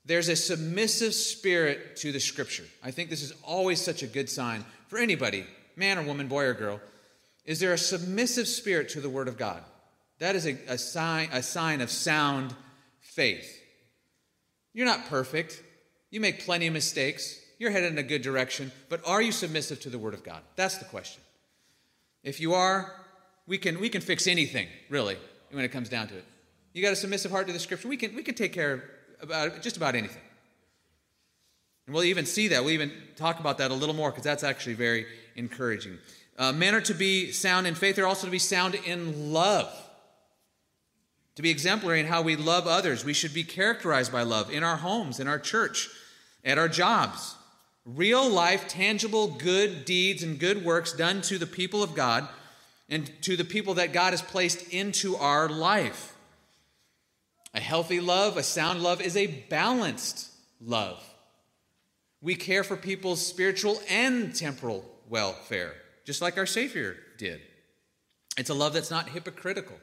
[0.07, 2.65] There's a submissive spirit to the Scripture.
[2.83, 6.45] I think this is always such a good sign for anybody, man or woman, boy
[6.45, 6.81] or girl.
[7.45, 9.63] Is there a submissive spirit to the Word of God?
[10.19, 12.55] That is a, a sign, a sign of sound
[13.01, 13.61] faith.
[14.73, 15.63] You're not perfect.
[16.11, 17.41] You make plenty of mistakes.
[17.59, 18.73] You're headed in a good direction.
[18.89, 20.43] But are you submissive to the Word of God?
[20.57, 21.23] That's the question.
[22.23, 22.93] If you are,
[23.47, 25.17] we can, we can fix anything, really,
[25.51, 26.25] when it comes down to it.
[26.73, 28.83] You got a submissive heart to the Scripture, we can, we can take care of
[29.21, 30.23] about, just about anything.
[31.87, 32.65] And we'll even see that.
[32.65, 35.99] We'll even talk about that a little more because that's actually very encouraging.
[36.39, 39.73] Uh, men are to be sound in faith, they're also to be sound in love
[41.37, 43.05] to be exemplary in how we love others.
[43.05, 45.89] We should be characterized by love in our homes, in our church,
[46.45, 47.35] at our jobs.
[47.85, 52.29] Real life, tangible, good deeds and good works done to the people of God
[52.89, 56.15] and to the people that God has placed into our life.
[57.53, 61.03] A healthy love, a sound love, is a balanced love.
[62.21, 67.41] We care for people's spiritual and temporal welfare, just like our Savior did.
[68.39, 69.77] It's a love that's not hypocritical.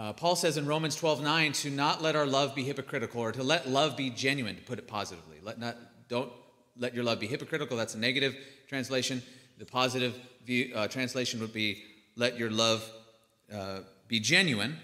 [0.00, 3.32] Uh, Paul says in Romans 12 9 to not let our love be hypocritical or
[3.32, 5.36] to let love be genuine, to put it positively.
[5.42, 5.76] Let not,
[6.08, 6.32] don't
[6.78, 7.76] let your love be hypocritical.
[7.76, 8.34] That's a negative
[8.66, 9.22] translation.
[9.58, 11.82] The positive view, uh, translation would be
[12.16, 12.90] let your love
[13.54, 14.78] uh, be genuine.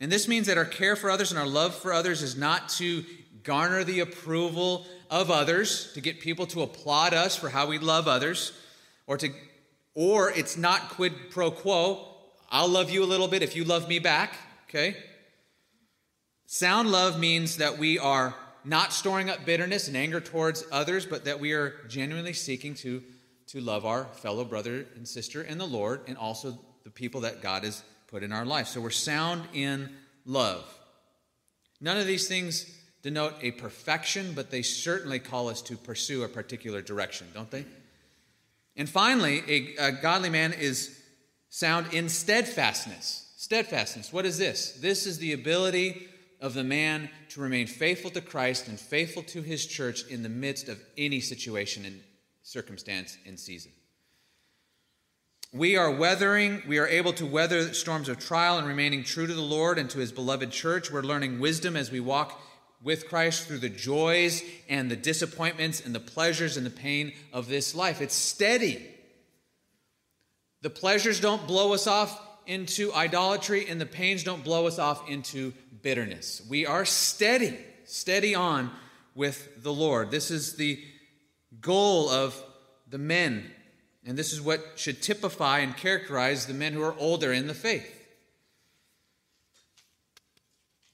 [0.00, 2.68] And this means that our care for others and our love for others is not
[2.70, 3.04] to
[3.44, 8.08] garner the approval of others, to get people to applaud us for how we love
[8.08, 8.50] others,
[9.06, 9.30] or to
[9.94, 12.08] or it's not quid pro quo
[12.50, 14.34] I'll love you a little bit if you love me back,
[14.68, 14.96] okay?
[16.46, 21.24] Sound love means that we are not storing up bitterness and anger towards others, but
[21.24, 23.02] that we are genuinely seeking to,
[23.46, 27.42] to love our fellow brother and sister in the Lord and also the people that
[27.42, 28.66] God has put in our life.
[28.68, 29.90] So we're sound in
[30.26, 30.64] love.
[31.80, 36.28] None of these things denote a perfection, but they certainly call us to pursue a
[36.28, 37.64] particular direction, don't they?
[38.76, 40.98] And finally, a, a godly man is
[41.48, 43.27] sound in steadfastness.
[43.40, 44.72] Steadfastness, what is this?
[44.72, 46.08] This is the ability
[46.40, 50.28] of the man to remain faithful to Christ and faithful to his church in the
[50.28, 52.00] midst of any situation and
[52.42, 53.70] circumstance and season.
[55.52, 59.34] We are weathering, we are able to weather storms of trial and remaining true to
[59.34, 60.90] the Lord and to his beloved church.
[60.90, 62.40] We're learning wisdom as we walk
[62.82, 67.46] with Christ through the joys and the disappointments and the pleasures and the pain of
[67.46, 68.00] this life.
[68.00, 68.84] It's steady.
[70.62, 75.08] The pleasures don't blow us off into idolatry, and the pains don't blow us off
[75.08, 76.42] into bitterness.
[76.50, 78.72] We are steady, steady on
[79.14, 80.10] with the Lord.
[80.10, 80.82] This is the
[81.60, 82.42] goal of
[82.90, 83.48] the men,
[84.04, 87.54] and this is what should typify and characterize the men who are older in the
[87.54, 87.94] faith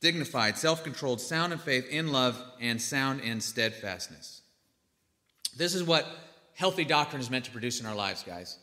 [0.05, 4.43] dignified, self controlled, sound in faith, in love, and sound in steadfastness.
[5.57, 6.07] This is what
[6.53, 8.59] healthy doctrine is meant to produce in our lives, guys.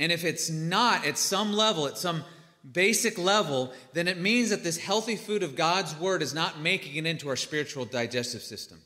[0.00, 2.24] And if it's not at some level, at some
[2.72, 6.96] basic level, then it means that this healthy food of God's word is not making
[6.96, 8.80] it into our spiritual digestive system.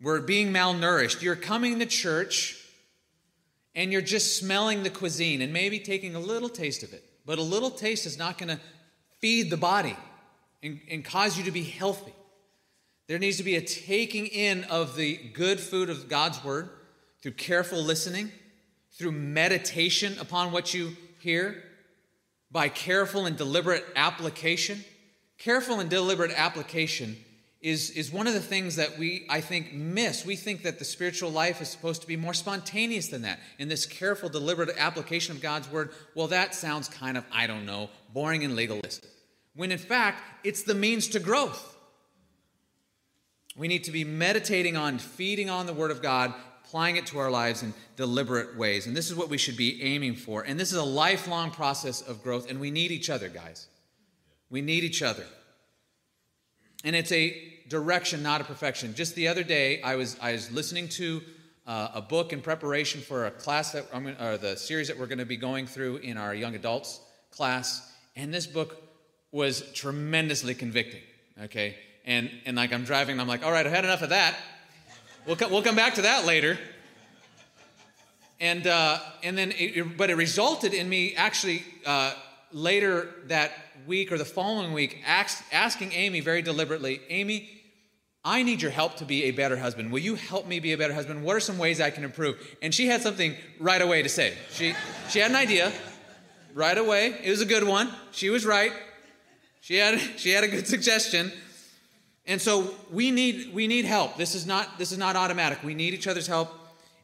[0.00, 1.20] We're being malnourished.
[1.20, 2.64] You're coming to church
[3.74, 7.02] and you're just smelling the cuisine and maybe taking a little taste of it.
[7.26, 8.60] But a little taste is not going to
[9.18, 9.96] feed the body
[10.62, 12.14] and, and cause you to be healthy.
[13.08, 16.70] There needs to be a taking in of the good food of God's word
[17.20, 18.30] through careful listening,
[18.98, 21.62] through meditation upon what you hear,
[22.50, 24.84] by careful and deliberate application.
[25.38, 27.16] Careful and deliberate application
[27.60, 30.24] is, is one of the things that we, I think, miss.
[30.24, 33.38] We think that the spiritual life is supposed to be more spontaneous than that.
[33.58, 37.66] In this careful, deliberate application of God's word, well, that sounds kind of, I don't
[37.66, 39.10] know, boring and legalistic
[39.58, 41.76] when in fact it's the means to growth.
[43.56, 46.32] We need to be meditating on, feeding on the Word of God,
[46.68, 48.86] applying it to our lives in deliberate ways.
[48.86, 50.42] And this is what we should be aiming for.
[50.42, 53.68] And this is a lifelong process of growth, and we need each other, guys.
[54.50, 55.24] We need each other.
[56.84, 57.34] And it's a
[57.68, 58.94] direction, not a perfection.
[58.94, 61.22] Just the other day, I was, I was listening to
[61.66, 65.06] uh, a book in preparation for a class that I'm or the series that we're
[65.06, 67.00] going to be going through in our young adults
[67.30, 67.94] class.
[68.14, 68.76] And this book
[69.32, 71.02] was tremendously convicting.
[71.44, 74.34] Okay, and and like I'm driving, I'm like, all right, I've had enough of that.
[75.28, 76.58] We'll co- we'll come back to that later.
[78.40, 82.14] And uh, and then, it, but it resulted in me actually uh,
[82.50, 83.52] later that
[83.86, 87.50] week or the following week ask, asking Amy very deliberately, Amy.
[88.24, 89.92] I need your help to be a better husband.
[89.92, 91.22] Will you help me be a better husband?
[91.22, 92.56] What are some ways I can improve?
[92.62, 94.32] And she had something right away to say.
[94.50, 94.74] She,
[95.10, 95.72] she had an idea
[96.54, 97.14] right away.
[97.22, 97.90] It was a good one.
[98.12, 98.72] She was right.
[99.60, 101.32] She had, she had a good suggestion.
[102.28, 104.16] And so we need, we need help.
[104.16, 105.64] This is, not, this is not automatic.
[105.64, 106.54] We need each other's help.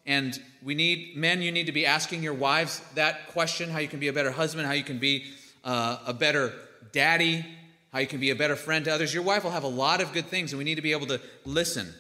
[0.07, 3.89] And we need, men, you need to be asking your wives that question how you
[3.89, 5.25] can be a better husband, how you can be
[5.65, 6.53] uh, a better
[6.93, 7.45] daddy,
[7.91, 9.15] how you can be a better friend to others.
[9.15, 11.07] Your wife will have a lot of good things, and we need to be able
[11.07, 11.93] to listen.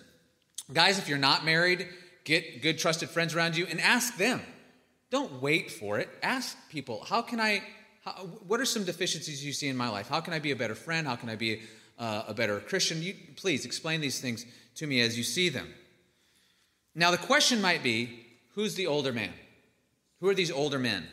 [0.70, 1.88] Guys, if you're not married,
[2.24, 4.42] get good, trusted friends around you and ask them.
[5.10, 6.10] Don't wait for it.
[6.22, 7.62] Ask people, how can I
[8.04, 8.12] how,
[8.46, 10.08] what are some deficiencies you see in my life?
[10.08, 11.06] How can I be a better friend?
[11.06, 11.62] How can I be
[11.98, 13.02] uh, a better Christian?
[13.02, 15.72] You, please explain these things to me as you see them.
[16.94, 19.32] Now, the question might be who's the older man?
[20.20, 21.06] Who are these older men?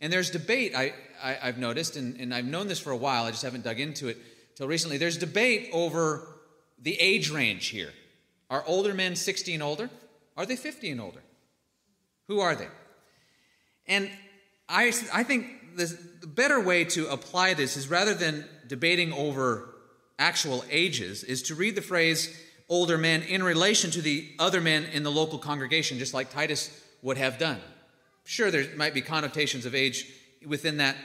[0.00, 3.24] And there's debate, I, I, have noticed, and, and I've known this for a while,
[3.24, 4.16] I just haven't dug into it
[4.54, 4.96] till recently.
[4.96, 6.26] There's debate over
[6.80, 7.92] the age range here.
[8.50, 9.90] Are older men 60 and older?
[10.36, 11.22] Are they 50 and older?
[12.28, 12.68] Who are they?
[13.86, 14.10] And
[14.68, 19.74] I, I think the better way to apply this is rather than debating over
[20.18, 22.36] actual ages, is to read the phrase
[22.68, 26.70] older men in relation to the other men in the local congregation, just like Titus
[27.02, 27.60] would have done.
[28.24, 30.10] Sure, there might be connotations of age
[30.46, 30.96] within that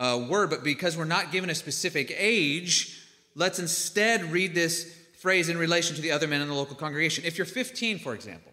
[0.00, 5.48] uh, word, but because we're not given a specific age, let's instead read this phrase
[5.48, 7.24] in relation to the other men in the local congregation.
[7.24, 8.52] If you're 15, for example,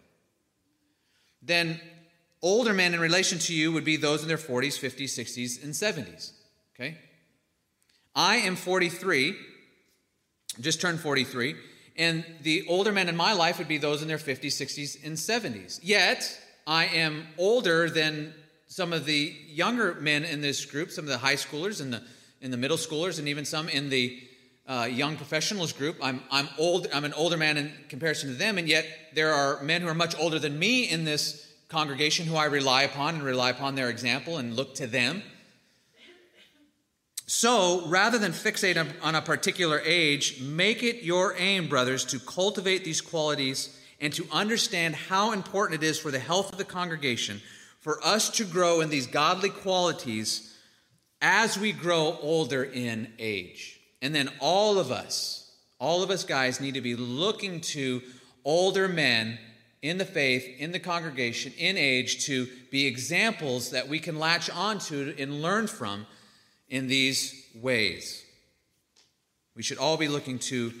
[1.42, 1.80] then
[2.42, 5.74] Older men in relation to you would be those in their 40s, 50s, 60s, and
[5.74, 6.32] 70s.
[6.74, 6.96] Okay?
[8.14, 9.36] I am 43,
[10.60, 11.54] just turned 43,
[11.96, 15.16] and the older men in my life would be those in their 50s, 60s, and
[15.16, 15.80] 70s.
[15.82, 18.34] Yet, I am older than
[18.66, 22.02] some of the younger men in this group, some of the high schoolers and the,
[22.40, 24.22] and the middle schoolers, and even some in the
[24.66, 25.96] uh, young professionals group.
[26.00, 29.60] I'm, I'm, old, I'm an older man in comparison to them, and yet there are
[29.62, 33.24] men who are much older than me in this congregation who I rely upon and
[33.24, 35.22] rely upon their example and look to them.
[37.32, 42.84] So, rather than fixate on a particular age, make it your aim, brothers, to cultivate
[42.84, 47.40] these qualities and to understand how important it is for the health of the congregation
[47.78, 50.58] for us to grow in these godly qualities
[51.22, 53.78] as we grow older in age.
[54.02, 58.02] And then all of us, all of us guys, need to be looking to
[58.44, 59.38] older men
[59.82, 64.50] in the faith, in the congregation, in age, to be examples that we can latch
[64.50, 66.06] onto and learn from
[66.70, 68.24] in these ways.
[69.54, 70.72] We should all be looking to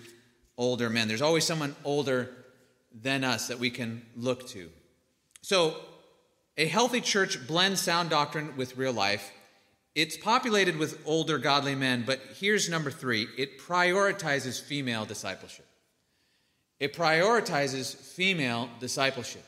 [0.56, 1.08] older men.
[1.08, 2.30] There's always someone older
[3.02, 4.70] than us that we can look to.
[5.42, 5.76] So,
[6.56, 9.32] a healthy church blends sound doctrine with real life.
[9.94, 15.66] It's populated with older godly men, but here's number three it prioritizes female discipleship.
[16.78, 19.44] It prioritizes female discipleship.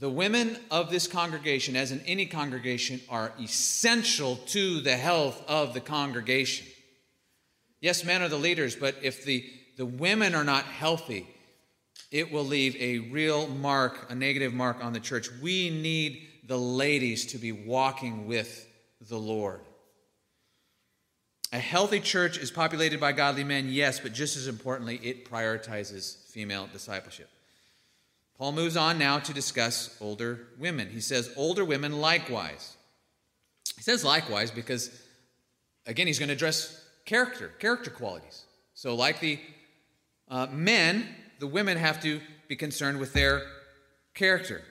[0.00, 5.74] The women of this congregation, as in any congregation, are essential to the health of
[5.74, 6.66] the congregation.
[7.82, 9.44] Yes, men are the leaders, but if the,
[9.76, 11.28] the women are not healthy,
[12.10, 15.28] it will leave a real mark, a negative mark on the church.
[15.42, 18.66] We need the ladies to be walking with
[19.06, 19.60] the Lord.
[21.52, 26.16] A healthy church is populated by godly men, yes, but just as importantly, it prioritizes
[26.30, 27.28] female discipleship.
[28.40, 30.88] Paul moves on now to discuss older women.
[30.88, 32.74] He says, older women likewise.
[33.76, 34.90] He says likewise because,
[35.84, 38.46] again, he's going to address character, character qualities.
[38.72, 39.38] So, like the
[40.26, 41.06] uh, men,
[41.38, 43.42] the women have to be concerned with their
[44.14, 44.62] character.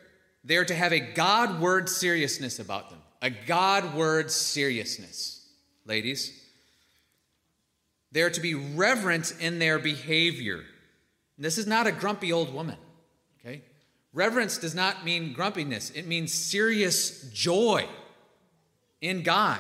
[0.43, 3.03] They are to have a Godward seriousness about them.
[3.21, 5.47] A Godward seriousness,
[5.86, 6.43] ladies.
[8.12, 10.63] They are to be reverent in their behavior.
[11.36, 12.77] And this is not a grumpy old woman.
[14.13, 17.88] Reverence does not mean grumpiness, it means serious joy
[19.02, 19.60] in God.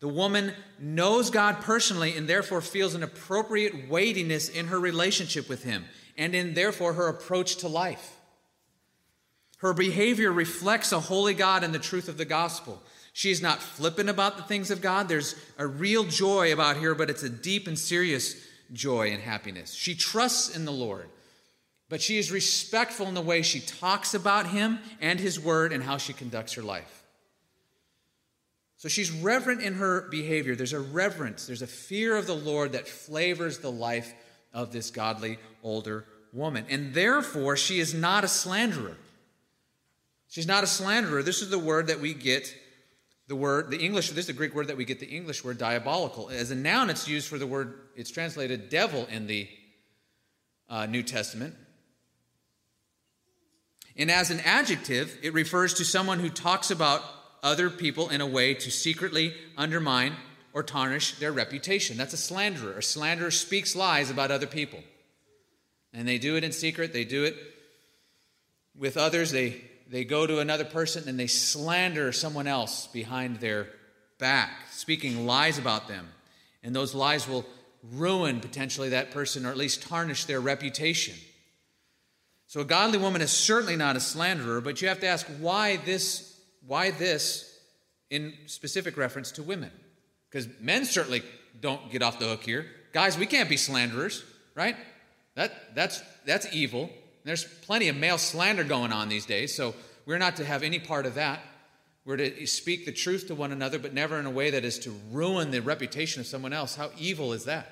[0.00, 5.64] The woman knows God personally and therefore feels an appropriate weightiness in her relationship with
[5.64, 8.16] Him and in therefore her approach to life.
[9.58, 12.80] Her behavior reflects a holy God and the truth of the gospel.
[13.12, 15.08] She is not flippant about the things of God.
[15.08, 18.36] There's a real joy about her, but it's a deep and serious
[18.72, 19.74] joy and happiness.
[19.74, 21.08] She trusts in the Lord
[21.88, 25.82] but she is respectful in the way she talks about him and his word and
[25.82, 27.04] how she conducts her life.
[28.76, 30.54] So she's reverent in her behavior.
[30.54, 34.14] There's a reverence, there's a fear of the Lord that flavors the life
[34.52, 36.64] of this godly older woman.
[36.68, 38.96] And therefore, she is not a slanderer.
[40.28, 41.22] She's not a slanderer.
[41.22, 42.54] This is the word that we get
[43.28, 45.58] the word, the English, this is the Greek word that we get the English word
[45.58, 46.30] diabolical.
[46.30, 49.46] As a noun, it's used for the word, it's translated devil in the
[50.70, 51.54] uh, New Testament.
[53.98, 57.02] And as an adjective, it refers to someone who talks about
[57.42, 60.14] other people in a way to secretly undermine
[60.52, 61.96] or tarnish their reputation.
[61.96, 62.78] That's a slanderer.
[62.78, 64.80] A slanderer speaks lies about other people.
[65.92, 67.36] And they do it in secret, they do it
[68.76, 69.30] with others.
[69.30, 73.68] They, they go to another person and they slander someone else behind their
[74.18, 76.08] back, speaking lies about them.
[76.62, 77.46] And those lies will
[77.92, 81.14] ruin potentially that person or at least tarnish their reputation.
[82.48, 85.76] So a godly woman is certainly not a slanderer, but you have to ask why
[85.76, 87.60] this, why this
[88.08, 89.70] in specific reference to women?
[90.30, 91.22] Because men certainly
[91.60, 92.64] don't get off the hook here.
[92.94, 94.76] Guys, we can't be slanderers, right?
[95.34, 96.88] That, that's, that's evil.
[97.22, 99.74] There's plenty of male slander going on these days, so
[100.06, 101.40] we're not to have any part of that.
[102.06, 104.78] We're to speak the truth to one another, but never in a way that is
[104.80, 106.74] to ruin the reputation of someone else.
[106.74, 107.70] How evil is that?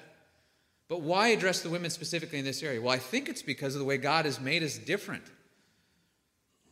[0.88, 2.81] But why address the women specifically in this area?
[2.81, 5.25] Well, I think it's because of the way God has made us different.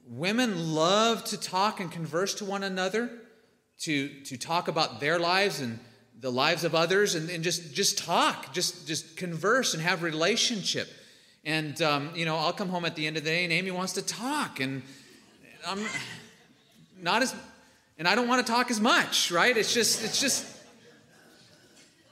[0.07, 3.11] Women love to talk and converse to one another,
[3.81, 5.81] to, to talk about their lives and
[6.20, 10.88] the lives of others, and, and just, just talk, just, just converse and have relationship.
[11.44, 13.70] And, um, you know, I'll come home at the end of the day and Amy
[13.70, 14.83] wants to talk, and
[15.66, 15.85] I'm
[17.03, 17.35] not as,
[17.98, 19.56] and I don't want to talk as much, right?
[19.56, 20.46] It's just, it's just,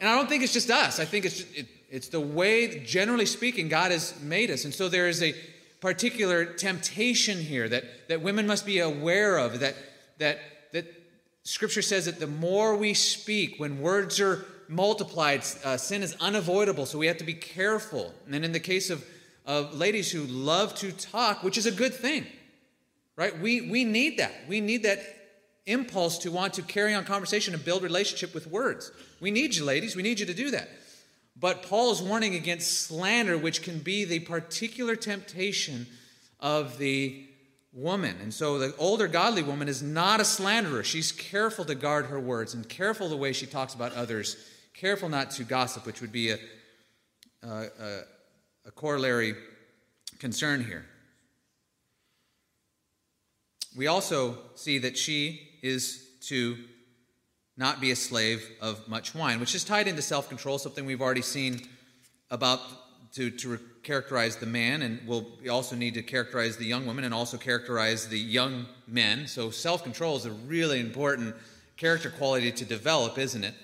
[0.00, 0.98] and I don't think it's just us.
[0.98, 4.64] I think it's just, it, it's the way, generally speaking, God has made us.
[4.64, 5.34] And so there is a
[5.82, 9.76] particular temptation here that, that women must be aware of, that,
[10.16, 10.38] that,
[10.72, 10.86] that
[11.44, 16.86] Scripture says that the more we speak, when words are multiplied, uh, sin is unavoidable,
[16.86, 18.14] so we have to be careful.
[18.26, 19.04] And in the case of,
[19.44, 22.24] of ladies who love to talk, which is a good thing,
[23.16, 23.38] right?
[23.38, 24.32] We, we need that.
[24.48, 25.00] We need that
[25.66, 28.90] impulse to want to carry on conversation and build relationship with words.
[29.20, 29.94] We need you, ladies.
[29.94, 30.70] We need you to do that.
[31.38, 35.86] But Paul is warning against slander, which can be the particular temptation
[36.38, 37.26] of the
[37.72, 38.16] woman.
[38.20, 40.84] And so the older godly woman is not a slanderer.
[40.84, 44.36] She's careful to guard her words and careful the way she talks about others,
[44.74, 46.38] careful not to gossip, which would be a,
[47.42, 48.00] a,
[48.66, 49.34] a corollary
[50.18, 50.84] concern here.
[53.74, 56.58] We also see that she is to
[57.56, 61.02] not be a slave of much wine, which is tied into self control, something we've
[61.02, 61.60] already seen
[62.30, 62.60] about
[63.14, 67.12] to, to characterize the man, and we'll also need to characterize the young woman and
[67.12, 69.26] also characterize the young men.
[69.26, 71.34] So, self control is a really important
[71.76, 73.54] character quality to develop, isn't it?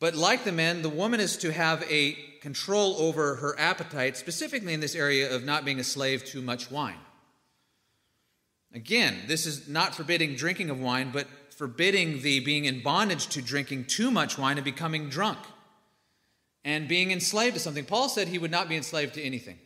[0.00, 4.74] But like the men, the woman is to have a control over her appetite, specifically
[4.74, 6.98] in this area of not being a slave to much wine.
[8.74, 13.42] Again, this is not forbidding drinking of wine, but forbidding the being in bondage to
[13.42, 15.38] drinking too much wine and becoming drunk
[16.64, 17.84] and being enslaved to something.
[17.84, 19.58] Paul said he would not be enslaved to anything.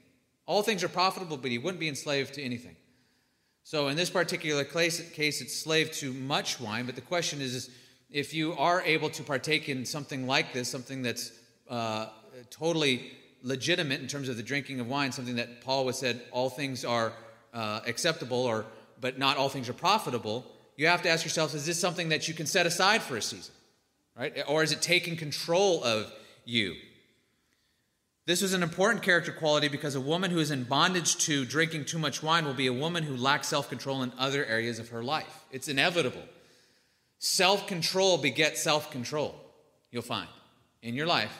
[0.46, 2.76] All things are profitable, but he wouldn't be enslaved to anything.
[3.64, 7.54] So in this particular case, case it's slave to much wine, but the question is,
[7.54, 7.70] is
[8.10, 11.32] if you are able to partake in something like this, something that's
[11.68, 12.06] uh,
[12.50, 13.12] totally
[13.42, 16.84] legitimate in terms of the drinking of wine, something that Paul would said all things
[16.84, 17.12] are
[17.52, 18.64] uh, acceptable, or
[19.00, 20.46] but not all things are profitable.
[20.78, 23.20] You have to ask yourself: Is this something that you can set aside for a
[23.20, 23.52] season,
[24.16, 24.32] right?
[24.46, 26.10] Or is it taking control of
[26.44, 26.76] you?
[28.26, 31.86] This is an important character quality because a woman who is in bondage to drinking
[31.86, 34.90] too much wine will be a woman who lacks self control in other areas of
[34.90, 35.44] her life.
[35.50, 36.22] It's inevitable.
[37.18, 39.34] Self control begets self control,
[39.90, 40.28] you'll find
[40.80, 41.36] in your life.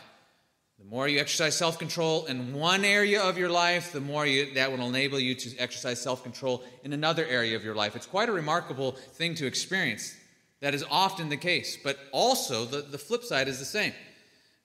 [0.79, 4.55] The more you exercise self control in one area of your life, the more you,
[4.55, 7.97] that will enable you to exercise self control in another area of your life.
[7.97, 10.15] It's quite a remarkable thing to experience.
[10.61, 11.77] That is often the case.
[11.83, 13.93] But also, the, the flip side is the same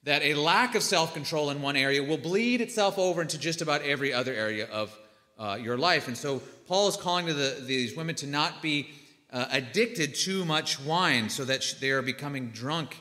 [0.04, 3.60] that a lack of self control in one area will bleed itself over into just
[3.60, 4.96] about every other area of
[5.36, 6.06] uh, your life.
[6.06, 8.88] And so, Paul is calling to the, these women to not be
[9.32, 13.00] uh, addicted too much wine so that they are becoming drunk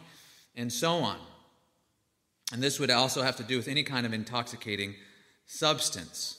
[0.55, 1.19] and so on.
[2.53, 4.93] And this would also have to do with any kind of intoxicating
[5.47, 6.37] substance.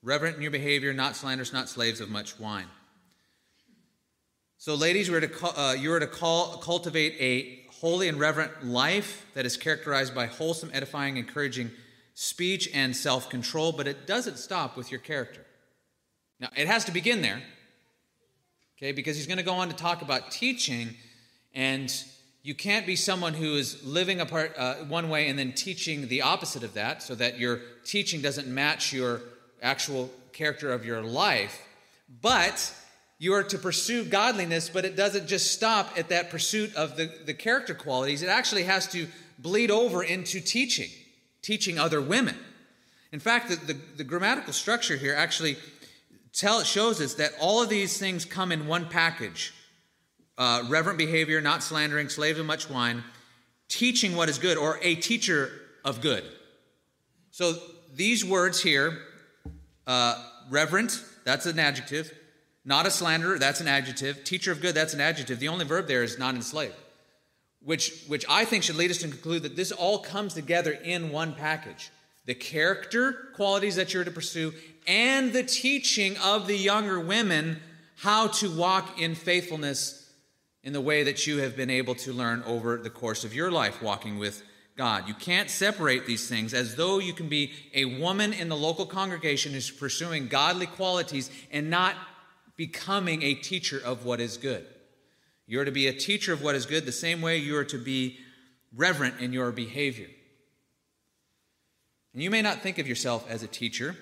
[0.00, 2.68] Reverent in your behavior, not slanderous, not slaves of much wine.
[4.56, 8.64] So, ladies, you are to, uh, you are to call, cultivate a holy and reverent
[8.64, 11.72] life that is characterized by wholesome, edifying, encouraging
[12.14, 15.44] speech and self control, but it doesn't stop with your character.
[16.38, 17.42] Now, it has to begin there,
[18.78, 20.94] okay, because he's going to go on to talk about teaching,
[21.52, 21.92] and
[22.42, 26.22] you can't be someone who is living apart uh, one way and then teaching the
[26.22, 29.20] opposite of that, so that your teaching doesn't match your
[29.62, 31.62] actual character of your life.
[32.20, 32.74] But
[33.18, 37.12] you are to pursue godliness, but it doesn't just stop at that pursuit of the,
[37.24, 38.22] the character qualities.
[38.22, 39.06] It actually has to
[39.38, 40.90] bleed over into teaching,
[41.42, 42.36] teaching other women.
[43.12, 45.56] In fact, the, the, the grammatical structure here actually
[46.32, 49.54] tell, shows us that all of these things come in one package
[50.38, 53.04] uh, reverent behavior, not slandering, slave to much wine,
[53.68, 55.50] teaching what is good, or a teacher
[55.84, 56.24] of good.
[57.30, 57.54] So
[57.94, 58.98] these words here,
[59.86, 62.12] uh, reverent, that's an adjective.
[62.64, 64.24] Not a slanderer, that's an adjective.
[64.24, 65.38] Teacher of good, that's an adjective.
[65.38, 66.76] The only verb there is not enslaved,
[67.60, 71.10] which, which I think should lead us to conclude that this all comes together in
[71.10, 71.90] one package
[72.24, 74.52] the character qualities that you're to pursue,
[74.86, 77.60] and the teaching of the younger women
[77.96, 80.01] how to walk in faithfulness
[80.62, 83.50] in the way that you have been able to learn over the course of your
[83.50, 84.42] life walking with
[84.76, 85.08] God.
[85.08, 88.86] You can't separate these things as though you can be a woman in the local
[88.86, 91.96] congregation who's pursuing godly qualities and not
[92.56, 94.64] becoming a teacher of what is good.
[95.46, 97.78] You're to be a teacher of what is good the same way you are to
[97.78, 98.18] be
[98.74, 100.08] reverent in your behavior.
[102.14, 103.96] And you may not think of yourself as a teacher.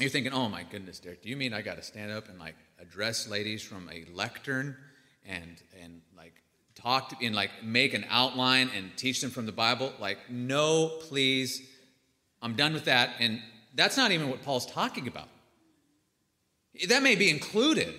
[0.00, 2.38] You're thinking, oh my goodness, Derek, do you mean I got to stand up and
[2.38, 4.76] like address ladies from a lectern
[5.28, 6.34] and, and like
[6.74, 9.92] talk to, and like make an outline and teach them from the Bible?
[10.00, 11.62] Like, no, please,
[12.42, 13.10] I'm done with that.
[13.20, 13.40] And
[13.74, 15.28] that's not even what Paul's talking about.
[16.88, 17.94] That may be included,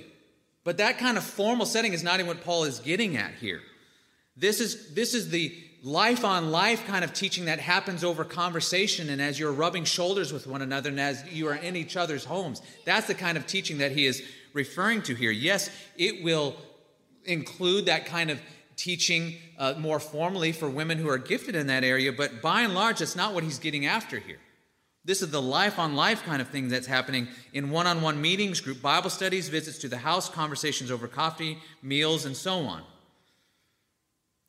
[0.64, 3.62] but that kind of formal setting is not even what Paul is getting at here.
[4.36, 5.54] This is, this is the
[5.84, 10.34] life on life kind of teaching that happens over conversation and as you're rubbing shoulders
[10.34, 12.62] with one another and as you are in each other's homes.
[12.86, 14.24] That's the kind of teaching that he is
[14.54, 15.32] referring to here.
[15.32, 16.56] Yes, it will
[17.30, 18.42] include that kind of
[18.76, 22.74] teaching uh, more formally for women who are gifted in that area, but by and
[22.74, 24.40] large, that's not what he's getting after here.
[25.06, 28.22] This is the life on life kind of thing that's happening in one on one
[28.22, 32.84] meetings, group Bible studies, visits to the house, conversations over coffee, meals, and so on.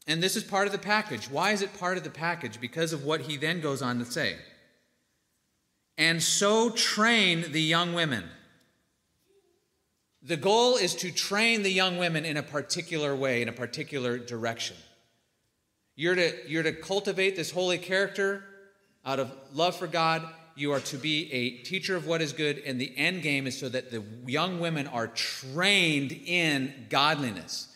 [0.06, 1.30] And this is part of the package.
[1.30, 2.60] Why is it part of the package?
[2.60, 4.36] Because of what he then goes on to say.
[5.96, 8.24] And so train the young women.
[10.22, 14.18] The goal is to train the young women in a particular way, in a particular
[14.18, 14.76] direction.
[15.96, 18.44] You're to, you're to cultivate this holy character
[19.04, 20.28] out of love for God.
[20.56, 23.58] You are to be a teacher of what is good, and the end game is
[23.58, 27.68] so that the young women are trained in godliness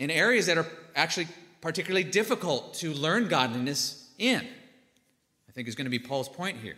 [0.00, 1.28] in areas that are actually
[1.60, 4.40] particularly difficult to learn godliness in.
[5.48, 6.76] I think is going to be Paul's point here.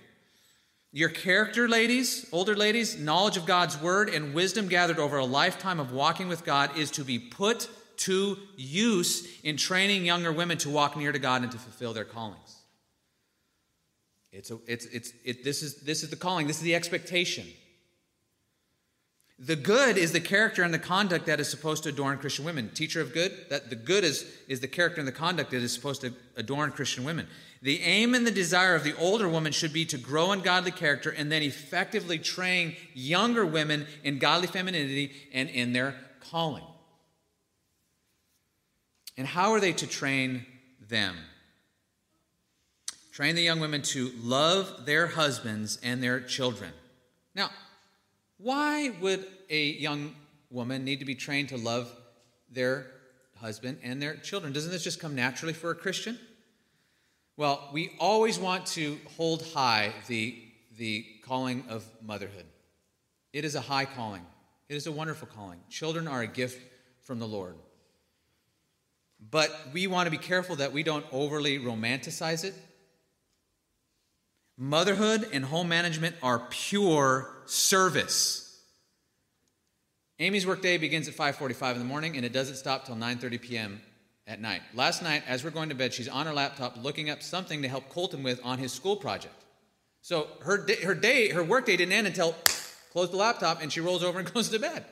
[0.94, 5.80] Your character, ladies, older ladies, knowledge of God's word and wisdom gathered over a lifetime
[5.80, 10.68] of walking with God is to be put to use in training younger women to
[10.68, 12.58] walk near to God and to fulfill their callings.
[14.32, 17.46] It's a, it's, it's, it, this, is, this is the calling, this is the expectation.
[19.44, 22.70] The good is the character and the conduct that is supposed to adorn Christian women.
[22.70, 25.72] Teacher of good, that the good is, is the character and the conduct that is
[25.72, 27.26] supposed to adorn Christian women.
[27.60, 30.70] The aim and the desire of the older woman should be to grow in godly
[30.70, 36.64] character and then effectively train younger women in godly femininity and in their calling.
[39.16, 40.46] And how are they to train
[40.88, 41.16] them?
[43.10, 46.70] Train the young women to love their husbands and their children.
[47.34, 47.50] Now,
[48.42, 50.14] why would a young
[50.50, 51.90] woman need to be trained to love
[52.50, 52.86] their
[53.40, 54.52] husband and their children?
[54.52, 56.18] Doesn't this just come naturally for a Christian?
[57.36, 60.36] Well, we always want to hold high the,
[60.76, 62.44] the calling of motherhood.
[63.32, 64.26] It is a high calling,
[64.68, 65.60] it is a wonderful calling.
[65.70, 66.60] Children are a gift
[67.02, 67.56] from the Lord.
[69.30, 72.54] But we want to be careful that we don't overly romanticize it.
[74.58, 78.60] Motherhood and home management are pure service.
[80.18, 83.82] Amy's workday begins at 5:45 in the morning and it doesn't stop till 9:30 p.m
[84.26, 84.62] at night.
[84.74, 87.68] Last night, as we're going to bed, she's on her laptop looking up something to
[87.68, 89.34] help Colton with on his school project.
[90.00, 92.34] So her day, her day, her work day didn't end until
[92.92, 94.84] close the laptop and she rolls over and goes to bed.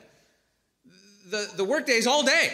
[1.29, 2.53] The, the work day is all day.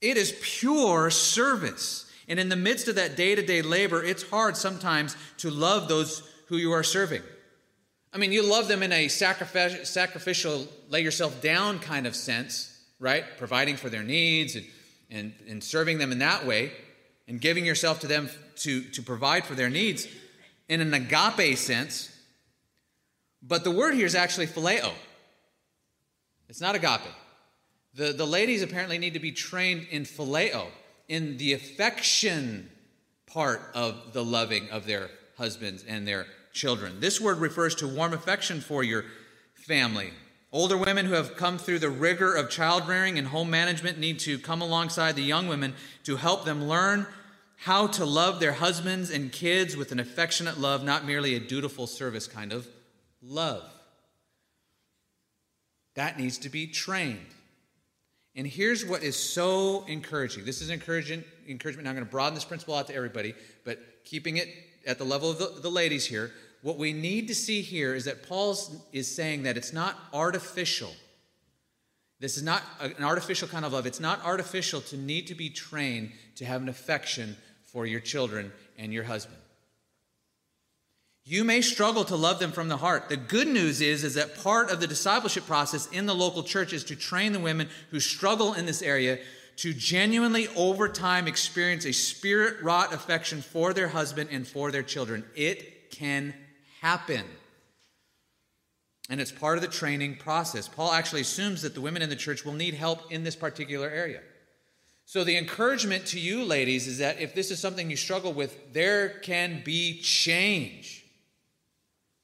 [0.00, 2.10] It is pure service.
[2.28, 5.88] And in the midst of that day to day labor, it's hard sometimes to love
[5.88, 7.22] those who you are serving.
[8.18, 13.24] I mean, you love them in a sacrificial, lay yourself down kind of sense, right?
[13.38, 14.64] Providing for their needs and
[15.10, 16.72] and, and serving them in that way
[17.26, 20.06] and giving yourself to them to, to provide for their needs
[20.68, 22.14] in an agape sense.
[23.42, 24.92] But the word here is actually phileo.
[26.48, 27.00] It's not agape.
[27.94, 30.66] The, the ladies apparently need to be trained in phileo,
[31.08, 32.70] in the affection
[33.26, 36.26] part of the loving of their husbands and their
[36.58, 37.00] children.
[37.00, 39.04] This word refers to warm affection for your
[39.54, 40.12] family,
[40.50, 44.18] Older women who have come through the rigor of child rearing and home management need
[44.20, 47.06] to come alongside the young women to help them learn
[47.56, 51.86] how to love their husbands and kids with an affectionate love, not merely a dutiful
[51.86, 52.66] service kind of
[53.20, 53.62] love.
[55.96, 57.26] That needs to be trained.
[58.34, 60.46] And here's what is so encouraging.
[60.46, 61.88] This is encouraging, encouragement.
[61.88, 63.34] I'm going to broaden this principle out to everybody,
[63.64, 64.48] but keeping it
[64.86, 66.30] at the level of the, the ladies here
[66.62, 68.56] what we need to see here is that Paul
[68.92, 70.90] is saying that it's not artificial.
[72.20, 73.86] This is not an artificial kind of love.
[73.86, 78.52] It's not artificial to need to be trained to have an affection for your children
[78.76, 79.38] and your husband.
[81.24, 83.08] You may struggle to love them from the heart.
[83.08, 86.72] The good news is, is that part of the discipleship process in the local church
[86.72, 89.18] is to train the women who struggle in this area
[89.56, 94.82] to genuinely, over time, experience a spirit wrought affection for their husband and for their
[94.82, 95.24] children.
[95.36, 96.32] It can
[96.80, 97.24] happen.
[99.10, 100.68] And it's part of the training process.
[100.68, 103.88] Paul actually assumes that the women in the church will need help in this particular
[103.88, 104.20] area.
[105.06, 108.74] So, the encouragement to you, ladies, is that if this is something you struggle with,
[108.74, 111.02] there can be change.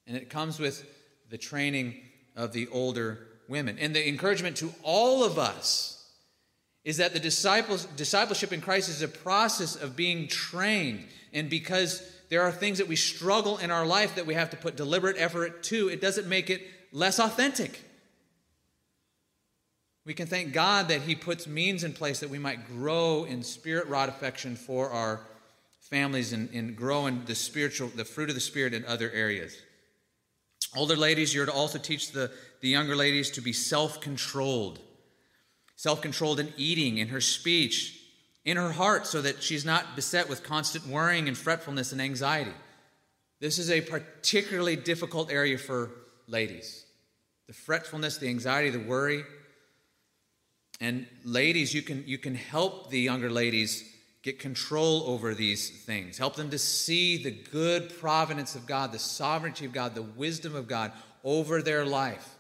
[0.07, 0.87] And it comes with
[1.31, 1.95] the training
[2.37, 3.79] of the older women.
[3.79, 5.95] And the encouragement to all of us
[6.85, 11.07] is that the disciples, discipleship in Christ is a process of being trained.
[11.33, 14.57] And because there are things that we struggle in our life that we have to
[14.57, 16.63] put deliberate effort to, it doesn't make it
[16.93, 17.83] less authentic.
[20.07, 23.43] We can thank God that He puts means in place that we might grow in
[23.43, 25.21] spirit wrought affection for our
[25.81, 29.57] families and, and grow in the spiritual, the fruit of the Spirit in other areas.
[30.77, 34.81] Older ladies, you're to also teach the, the younger ladies to be self controlled.
[35.77, 38.01] Self controlled in eating, in her speech,
[38.45, 42.53] in her heart so that she's not beset with constant worrying and fretfulness and anxiety.
[43.41, 45.91] This is a particularly difficult area for
[46.27, 46.85] ladies.
[47.47, 49.23] The fretfulness, the anxiety, the worry.
[50.81, 53.85] And ladies, you can, you can help the younger ladies
[54.23, 56.17] get control over these things.
[56.17, 60.55] Help them to see the good providence of God, the sovereignty of God, the wisdom
[60.55, 60.93] of God
[61.23, 62.37] over their life.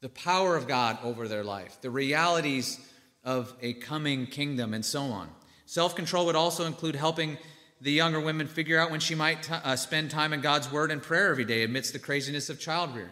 [0.00, 2.78] the power of God over their life, the realities
[3.24, 5.28] of a coming kingdom, and so on.
[5.66, 7.38] Self control would also include helping
[7.80, 10.90] the younger women figure out when she might t- uh, spend time in God's Word
[10.90, 13.10] and prayer every day amidst the craziness of child rearing.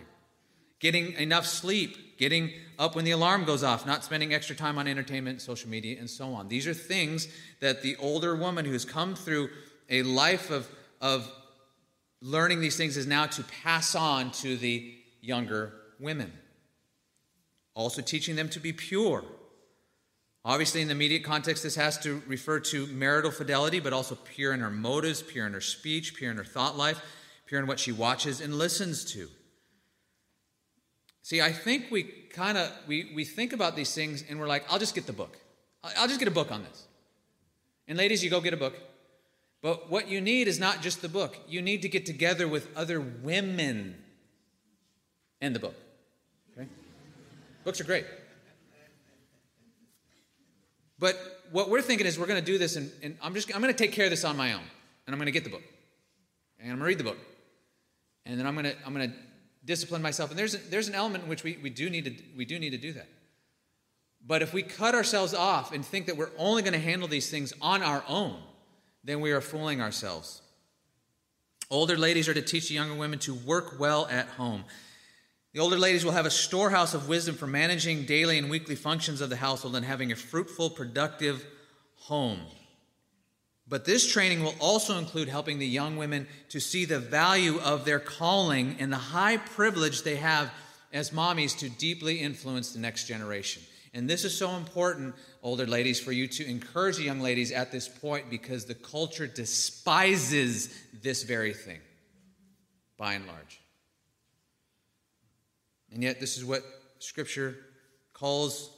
[0.81, 4.87] Getting enough sleep, getting up when the alarm goes off, not spending extra time on
[4.87, 6.49] entertainment, social media, and so on.
[6.49, 7.29] These are things
[7.61, 9.49] that the older woman who has come through
[9.89, 10.69] a life of,
[11.01, 11.31] of
[12.21, 16.33] learning these things is now to pass on to the younger women.
[17.75, 19.25] Also, teaching them to be pure
[20.49, 24.55] Obviously, in the immediate context, this has to refer to marital fidelity, but also pure
[24.55, 27.03] in her motives, pure in her speech, pure in her thought life,
[27.45, 29.29] pure in what she watches and listens to.
[31.21, 34.65] See, I think we kind of we, we think about these things and we're like,
[34.73, 35.37] I'll just get the book.
[35.85, 36.87] I'll just get a book on this.
[37.87, 38.75] And ladies, you go get a book.
[39.61, 41.37] But what you need is not just the book.
[41.47, 43.97] You need to get together with other women
[45.43, 45.75] and the book.
[46.57, 46.69] Okay?
[47.65, 48.07] Books are great.
[50.99, 51.17] But
[51.51, 53.73] what we're thinking is we're going to do this, and, and I'm just I'm going
[53.73, 54.65] to take care of this on my own,
[55.07, 55.63] and I'm going to get the book,
[56.59, 57.19] and I'm going to read the book,
[58.27, 59.17] and then I'm going to I'm going to
[59.65, 60.31] discipline myself.
[60.31, 62.59] And there's a, there's an element in which we, we do need to we do
[62.59, 63.09] need to do that.
[64.27, 67.31] But if we cut ourselves off and think that we're only going to handle these
[67.31, 68.37] things on our own,
[69.05, 70.43] then we are fooling ourselves.
[71.71, 74.65] Older ladies are to teach younger women to work well at home.
[75.59, 79.21] The older ladies will have a storehouse of wisdom for managing daily and weekly functions
[79.21, 81.45] of the household and having a fruitful, productive
[81.97, 82.39] home.
[83.67, 87.85] But this training will also include helping the young women to see the value of
[87.85, 90.53] their calling and the high privilege they have
[90.93, 93.61] as mommies to deeply influence the next generation.
[93.93, 97.89] And this is so important, older ladies, for you to encourage young ladies at this
[97.89, 101.81] point because the culture despises this very thing,
[102.97, 103.58] by and large.
[105.93, 106.63] And yet, this is what
[106.99, 107.57] Scripture
[108.13, 108.71] calls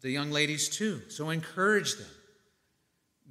[0.00, 1.02] the young ladies to.
[1.08, 2.06] So encourage them.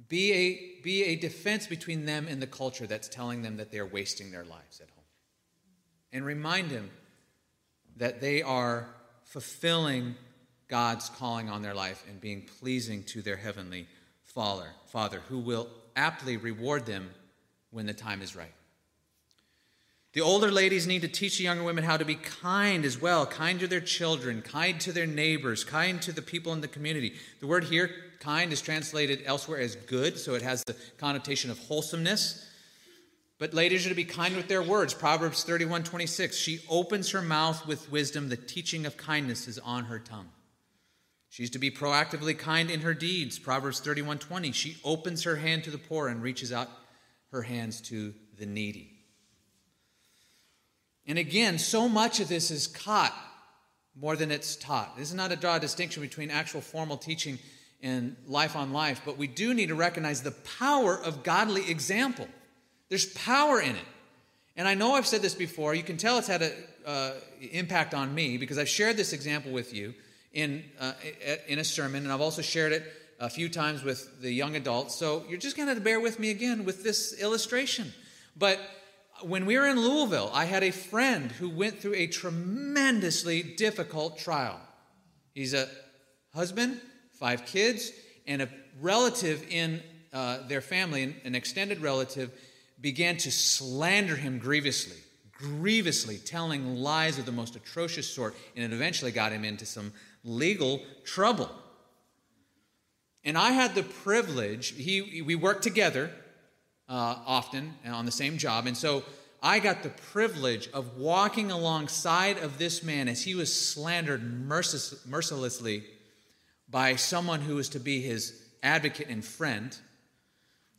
[0.08, 3.78] Be a, be a defense between them and the culture that's telling them that they
[3.78, 5.04] are wasting their lives at home.
[6.12, 6.90] And remind them
[7.96, 8.88] that they are
[9.24, 10.14] fulfilling
[10.68, 13.86] God's calling on their life and being pleasing to their heavenly
[14.22, 17.10] Father, Father, who will aptly reward them
[17.70, 18.52] when the time is right.
[20.14, 23.26] The older ladies need to teach the younger women how to be kind as well
[23.26, 27.14] kind to their children, kind to their neighbors, kind to the people in the community.
[27.40, 31.58] The word here, kind, is translated elsewhere as good, so it has the connotation of
[31.58, 32.46] wholesomeness.
[33.38, 34.94] But ladies are to be kind with their words.
[34.94, 36.36] Proverbs 31 26.
[36.36, 40.30] She opens her mouth with wisdom, the teaching of kindness is on her tongue.
[41.28, 43.38] She's to be proactively kind in her deeds.
[43.38, 44.52] Proverbs 31 20.
[44.52, 46.70] She opens her hand to the poor and reaches out
[47.30, 48.97] her hands to the needy.
[51.08, 53.14] And again, so much of this is caught
[54.00, 54.96] more than it's taught.
[54.96, 57.38] This is not to draw a distinction between actual formal teaching
[57.82, 62.28] and life on life, but we do need to recognize the power of godly example.
[62.90, 63.84] There's power in it.
[64.56, 65.74] And I know I've said this before.
[65.74, 66.52] You can tell it's had an
[66.84, 67.12] uh,
[67.52, 69.94] impact on me because I've shared this example with you
[70.32, 70.92] in, uh,
[71.46, 72.84] in a sermon, and I've also shared it
[73.20, 74.94] a few times with the young adults.
[74.94, 77.92] So you're just going to bear with me again with this illustration.
[78.36, 78.60] But
[79.22, 84.18] when we were in Louisville, I had a friend who went through a tremendously difficult
[84.18, 84.60] trial.
[85.34, 85.68] He's a
[86.34, 86.80] husband,
[87.12, 87.92] five kids,
[88.26, 88.48] and a
[88.80, 92.30] relative in uh, their family, an extended relative,
[92.80, 94.96] began to slander him grievously,
[95.32, 99.92] grievously, telling lies of the most atrocious sort, and it eventually got him into some
[100.24, 101.50] legal trouble.
[103.24, 106.10] And I had the privilege, he, we worked together
[106.88, 108.66] uh, often on the same job.
[108.66, 109.04] And so
[109.42, 115.06] I got the privilege of walking alongside of this man as he was slandered mercil-
[115.06, 115.84] mercilessly
[116.68, 119.76] by someone who was to be his advocate and friend,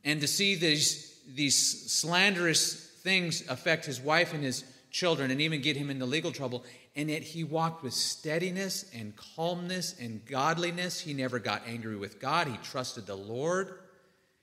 [0.03, 5.61] and to see these, these slanderous things affect his wife and his children and even
[5.61, 6.63] get him into legal trouble.
[6.95, 10.99] And yet he walked with steadiness and calmness and godliness.
[10.99, 12.47] He never got angry with God.
[12.47, 13.79] He trusted the Lord.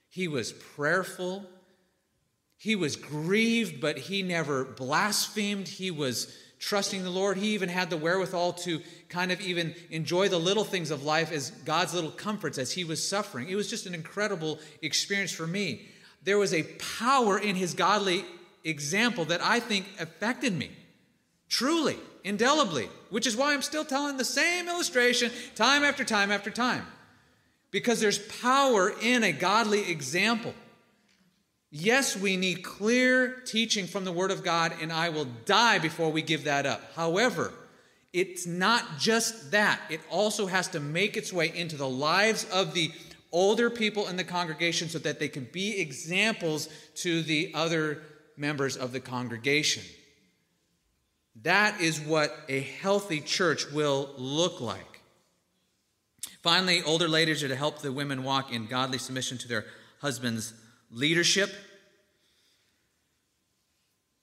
[0.09, 1.45] He was prayerful.
[2.57, 5.67] He was grieved, but he never blasphemed.
[5.67, 7.37] He was trusting the Lord.
[7.37, 11.31] He even had the wherewithal to kind of even enjoy the little things of life
[11.31, 13.47] as God's little comforts as he was suffering.
[13.47, 15.87] It was just an incredible experience for me.
[16.23, 16.63] There was a
[16.97, 18.25] power in his godly
[18.63, 20.71] example that I think affected me
[21.49, 26.49] truly, indelibly, which is why I'm still telling the same illustration time after time after
[26.49, 26.85] time.
[27.71, 30.53] Because there's power in a godly example.
[31.79, 36.11] Yes, we need clear teaching from the Word of God, and I will die before
[36.11, 36.81] we give that up.
[36.95, 37.53] However,
[38.13, 42.73] it's not just that, it also has to make its way into the lives of
[42.73, 42.91] the
[43.31, 48.01] older people in the congregation so that they can be examples to the other
[48.37, 49.83] members of the congregation.
[51.43, 55.01] That is what a healthy church will look like.
[56.41, 59.65] Finally, older ladies are to help the women walk in godly submission to their
[60.01, 60.55] husband's
[60.89, 61.51] leadership.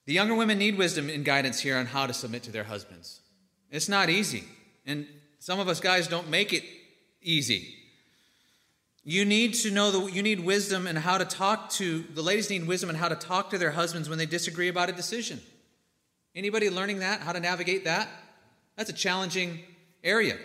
[0.07, 3.21] The younger women need wisdom and guidance here on how to submit to their husbands.
[3.71, 4.45] It's not easy,
[4.87, 5.07] and
[5.39, 6.65] some of us guys don't make it
[7.23, 7.75] easy.
[9.03, 12.49] You need to know that you need wisdom and how to talk to the ladies
[12.49, 15.41] need wisdom and how to talk to their husbands when they disagree about a decision.
[16.35, 17.21] Anybody learning that?
[17.21, 18.09] How to navigate that?
[18.77, 19.61] That's a challenging
[20.03, 20.37] area.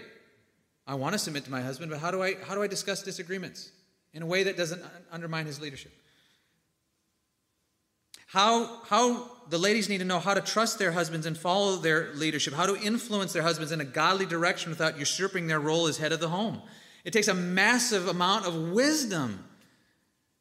[0.85, 3.03] I want to submit to my husband, but how do I how do I discuss
[3.03, 3.71] disagreements
[4.13, 4.81] in a way that doesn't
[5.11, 5.93] undermine his leadership?
[8.27, 12.13] How how the ladies need to know how to trust their husbands and follow their
[12.13, 15.97] leadership, how to influence their husbands in a godly direction without usurping their role as
[15.97, 16.61] head of the home.
[17.03, 19.43] It takes a massive amount of wisdom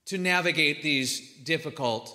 [0.07, 2.15] to navigate these difficult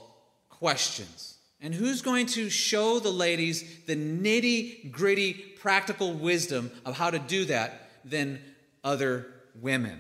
[0.50, 1.38] questions.
[1.62, 7.20] And who's going to show the ladies the nitty gritty practical wisdom of how to
[7.20, 8.42] do that than
[8.84, 9.28] other
[9.62, 10.00] women?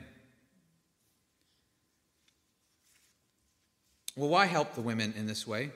[4.16, 5.72] Well, why help the women in this way?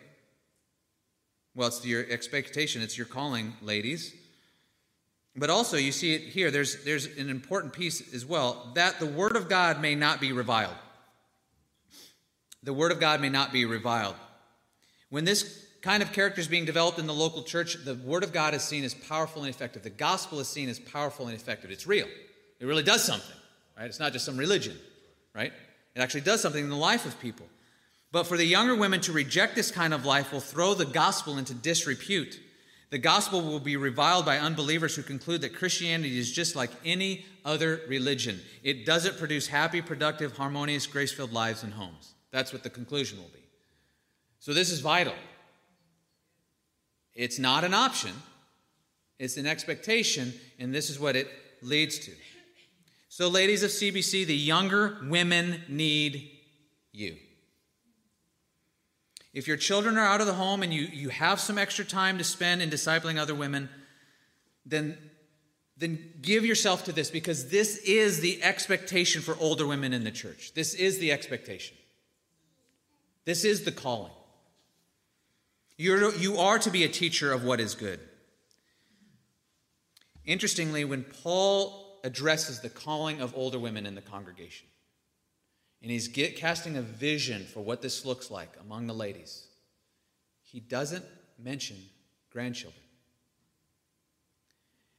[1.58, 4.14] Well, it's your expectation, it's your calling, ladies.
[5.36, 9.08] But also, you see it here, there's, there's an important piece as well that the
[9.08, 10.76] Word of God may not be reviled.
[12.62, 14.14] The Word of God may not be reviled.
[15.10, 18.32] When this kind of character is being developed in the local church, the Word of
[18.32, 19.82] God is seen as powerful and effective.
[19.82, 21.72] The gospel is seen as powerful and effective.
[21.72, 22.08] It's real,
[22.60, 23.36] it really does something,
[23.76, 23.88] right?
[23.88, 24.78] It's not just some religion,
[25.34, 25.52] right?
[25.96, 27.48] It actually does something in the life of people.
[28.12, 31.38] But for the younger women to reject this kind of life will throw the gospel
[31.38, 32.40] into disrepute.
[32.90, 37.26] The gospel will be reviled by unbelievers who conclude that Christianity is just like any
[37.44, 38.40] other religion.
[38.64, 42.14] It doesn't produce happy, productive, harmonious, grace filled lives and homes.
[42.32, 43.44] That's what the conclusion will be.
[44.40, 45.16] So, this is vital.
[47.14, 48.14] It's not an option,
[49.20, 51.28] it's an expectation, and this is what it
[51.62, 52.12] leads to.
[53.10, 56.30] So, ladies of CBC, the younger women need
[56.94, 57.18] you.
[59.34, 62.18] If your children are out of the home and you, you have some extra time
[62.18, 63.70] to spend in discipling other women,
[64.66, 64.98] then,
[65.78, 70.12] then give yourself to this because this is the expectation for older women in the
[70.12, 70.54] church.
[70.54, 71.78] This is the expectation.
[73.26, 74.12] This is the calling.
[75.78, 78.00] You're, you are to be a teacher of what is good.
[80.26, 84.68] Interestingly, when Paul addresses the calling of older women in the congregation,
[85.82, 89.48] and he's get, casting a vision for what this looks like among the ladies.
[90.44, 91.06] He doesn't
[91.38, 91.78] mention
[92.32, 92.84] grandchildren.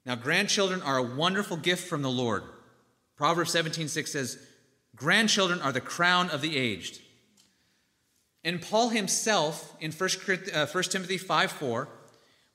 [0.04, 2.42] Now, grandchildren are a wonderful gift from the Lord.
[3.16, 4.38] Proverbs 17:6 says,
[4.94, 7.00] "Grandchildren are the crown of the aged."
[8.44, 11.88] And Paul himself in 1, uh, Timothy 5 4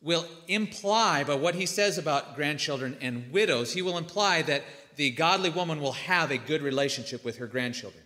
[0.01, 4.63] will imply by what he says about grandchildren and widows, he will imply that
[4.95, 8.02] the godly woman will have a good relationship with her grandchildren.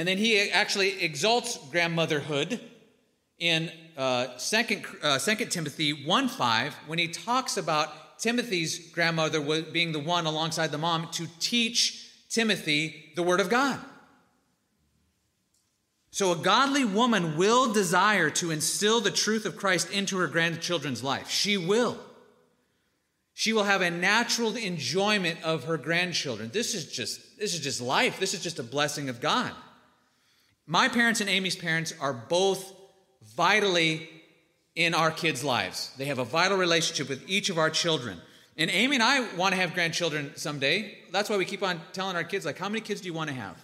[0.00, 2.58] And then he actually exalts grandmotherhood
[3.38, 9.92] in uh, 2, uh, 2 Timothy 1 5 when he talks about Timothy's grandmother being
[9.92, 13.78] the one alongside the mom to teach Timothy the Word of God.
[16.12, 21.04] So, a godly woman will desire to instill the truth of Christ into her grandchildren's
[21.04, 21.28] life.
[21.28, 21.98] She will.
[23.34, 26.48] She will have a natural enjoyment of her grandchildren.
[26.54, 28.18] This is just, this is just life.
[28.18, 29.52] This is just a blessing of God.
[30.70, 32.72] My parents and Amy's parents are both
[33.34, 34.08] vitally
[34.76, 35.92] in our kids' lives.
[35.98, 38.20] They have a vital relationship with each of our children.
[38.56, 40.96] And Amy and I want to have grandchildren someday.
[41.10, 43.30] That's why we keep on telling our kids, like, how many kids do you want
[43.30, 43.60] to have?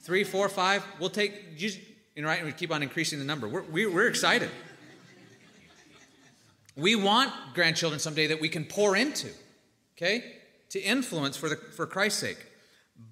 [0.00, 0.84] Three, four, five?
[0.98, 1.70] We'll take, you
[2.16, 2.38] know, right?
[2.38, 3.46] And we keep on increasing the number.
[3.46, 4.50] We're, we, are we are excited.
[6.74, 9.28] We want grandchildren someday that we can pour into,
[9.96, 10.24] okay?
[10.70, 12.44] To influence for, the, for Christ's sake.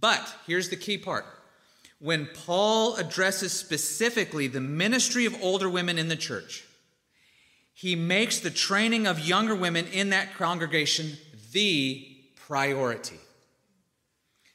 [0.01, 1.25] But here's the key part
[2.01, 6.65] when Paul addresses specifically the ministry of older women in the church,
[7.75, 11.17] he makes the training of younger women in that congregation
[11.53, 13.19] the priority.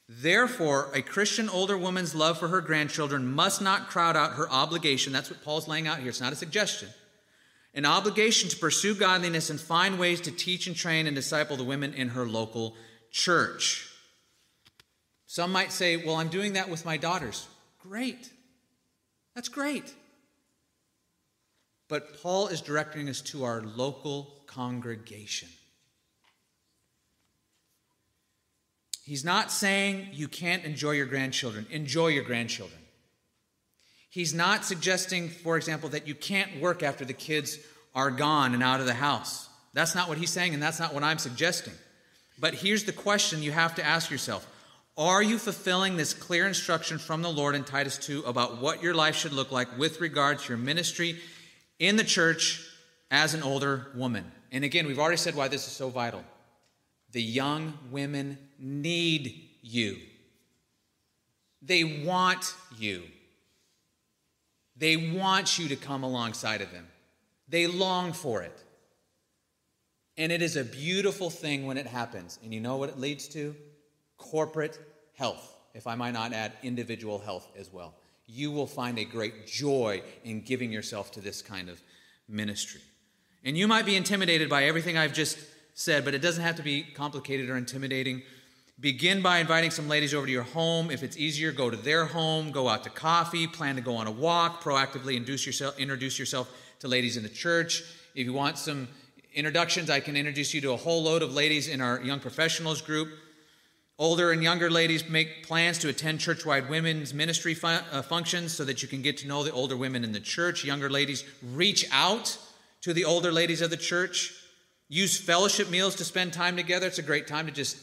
[0.09, 5.13] Therefore, a Christian older woman's love for her grandchildren must not crowd out her obligation.
[5.13, 6.09] That's what Paul's laying out here.
[6.09, 6.89] It's not a suggestion.
[7.73, 11.63] An obligation to pursue godliness and find ways to teach and train and disciple the
[11.63, 12.75] women in her local
[13.11, 13.89] church.
[15.33, 17.47] Some might say, Well, I'm doing that with my daughters.
[17.81, 18.31] Great.
[19.33, 19.91] That's great.
[21.89, 25.49] But Paul is directing us to our local congregation.
[29.03, 31.65] He's not saying you can't enjoy your grandchildren.
[31.71, 32.81] Enjoy your grandchildren.
[34.11, 37.57] He's not suggesting, for example, that you can't work after the kids
[37.95, 39.49] are gone and out of the house.
[39.73, 41.73] That's not what he's saying, and that's not what I'm suggesting.
[42.37, 44.47] But here's the question you have to ask yourself
[44.97, 48.93] Are you fulfilling this clear instruction from the Lord in Titus 2 about what your
[48.93, 51.17] life should look like with regard to your ministry
[51.79, 52.63] in the church
[53.09, 54.31] as an older woman?
[54.51, 56.23] And again, we've already said why this is so vital.
[57.11, 59.97] The young women need you,
[61.61, 63.03] they want you.
[64.75, 66.87] They want you to come alongside of them.
[67.47, 68.57] They long for it.
[70.17, 72.39] And it is a beautiful thing when it happens.
[72.43, 73.55] And you know what it leads to?
[74.23, 74.79] Corporate
[75.15, 77.93] health, if I might not add individual health as well.
[78.25, 81.81] You will find a great joy in giving yourself to this kind of
[82.29, 82.81] ministry.
[83.43, 85.37] And you might be intimidated by everything I've just
[85.73, 88.21] said, but it doesn't have to be complicated or intimidating.
[88.79, 90.89] Begin by inviting some ladies over to your home.
[90.89, 94.07] If it's easier, go to their home, go out to coffee, plan to go on
[94.07, 96.49] a walk, proactively induce yourself, introduce yourself
[96.79, 97.83] to ladies in the church.
[98.15, 98.87] If you want some
[99.33, 102.81] introductions, I can introduce you to a whole load of ladies in our young professionals
[102.81, 103.09] group.
[104.03, 108.81] Older and younger ladies make plans to attend churchwide women's ministry uh, functions so that
[108.81, 110.65] you can get to know the older women in the church.
[110.65, 111.23] Younger ladies
[111.53, 112.37] reach out
[112.81, 114.33] to the older ladies of the church.
[114.89, 116.85] Use fellowship meals to spend time together.
[116.85, 117.77] It's a great time to just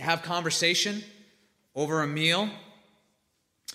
[0.00, 1.00] have conversation
[1.76, 2.50] over a meal.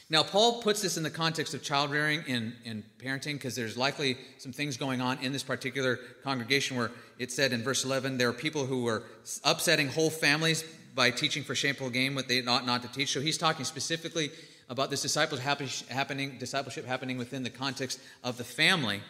[0.10, 3.78] Now, Paul puts this in the context of child rearing and, and parenting because there's
[3.78, 8.18] likely some things going on in this particular congregation where it said in verse 11
[8.18, 9.04] there are people who were
[9.46, 10.66] upsetting whole families
[10.96, 13.12] by teaching for shameful gain what they ought not to teach.
[13.12, 14.32] So he's talking specifically
[14.70, 19.02] about this discipleship happening, discipleship happening within the context of the family.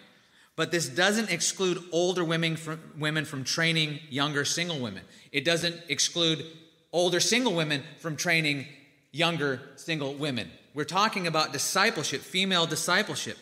[0.55, 5.03] But this doesn't exclude older women from, women from training younger single women.
[5.31, 6.45] It doesn't exclude
[6.91, 8.65] older single women from training
[9.11, 10.49] younger single women.
[10.73, 13.37] We're talking about discipleship, female discipleship.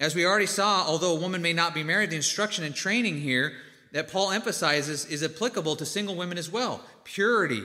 [0.00, 3.20] As we already saw, although a woman may not be married, the instruction and training
[3.20, 3.52] here
[3.92, 7.62] that Paul emphasizes is applicable to single women as well purity,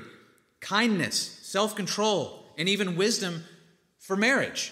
[0.59, 3.43] kindness, self control, and even wisdom
[3.99, 4.71] for marriage.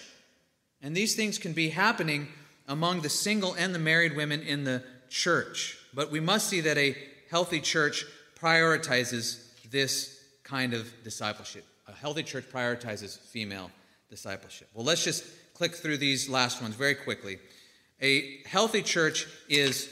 [0.80, 2.28] And these things can be happening
[2.66, 5.78] among the single and the married women in the church.
[5.94, 6.96] But we must see that a
[7.30, 8.04] healthy church
[8.40, 11.64] prioritizes this kind of discipleship.
[11.86, 13.70] A healthy church prioritizes female
[14.10, 14.68] discipleship.
[14.74, 17.38] Well, let's just click through these last ones very quickly.
[18.00, 19.88] A healthy church is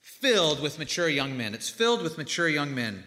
[0.00, 1.54] filled with mature young men.
[1.54, 3.04] It's filled with mature young men.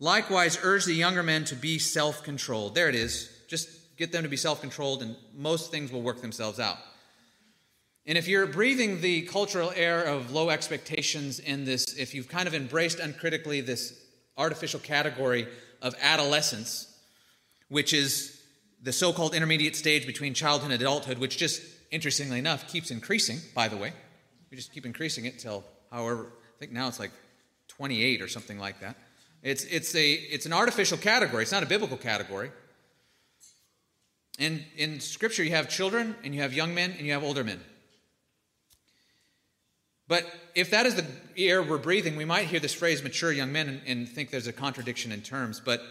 [0.00, 2.74] Likewise, urge the younger men to be self controlled.
[2.74, 3.30] There it is.
[3.48, 6.78] Just get them to be self controlled, and most things will work themselves out.
[8.06, 12.48] And if you're breathing the cultural air of low expectations in this, if you've kind
[12.48, 14.02] of embraced uncritically this
[14.38, 15.46] artificial category
[15.82, 16.98] of adolescence,
[17.68, 18.40] which is
[18.82, 23.40] the so called intermediate stage between childhood and adulthood, which just, interestingly enough, keeps increasing,
[23.54, 23.92] by the way.
[24.50, 27.10] We just keep increasing it till, however, I think now it's like
[27.68, 28.96] 28 or something like that.
[29.42, 32.50] It's, it's, a, it's an artificial category, it's not a biblical category.
[34.38, 37.42] And in Scripture, you have children, and you have young men, and you have older
[37.42, 37.60] men.
[40.06, 40.24] But
[40.54, 41.04] if that is the
[41.36, 44.46] air we're breathing, we might hear this phrase mature young men and, and, think there's
[44.46, 45.82] a contradiction in terms, but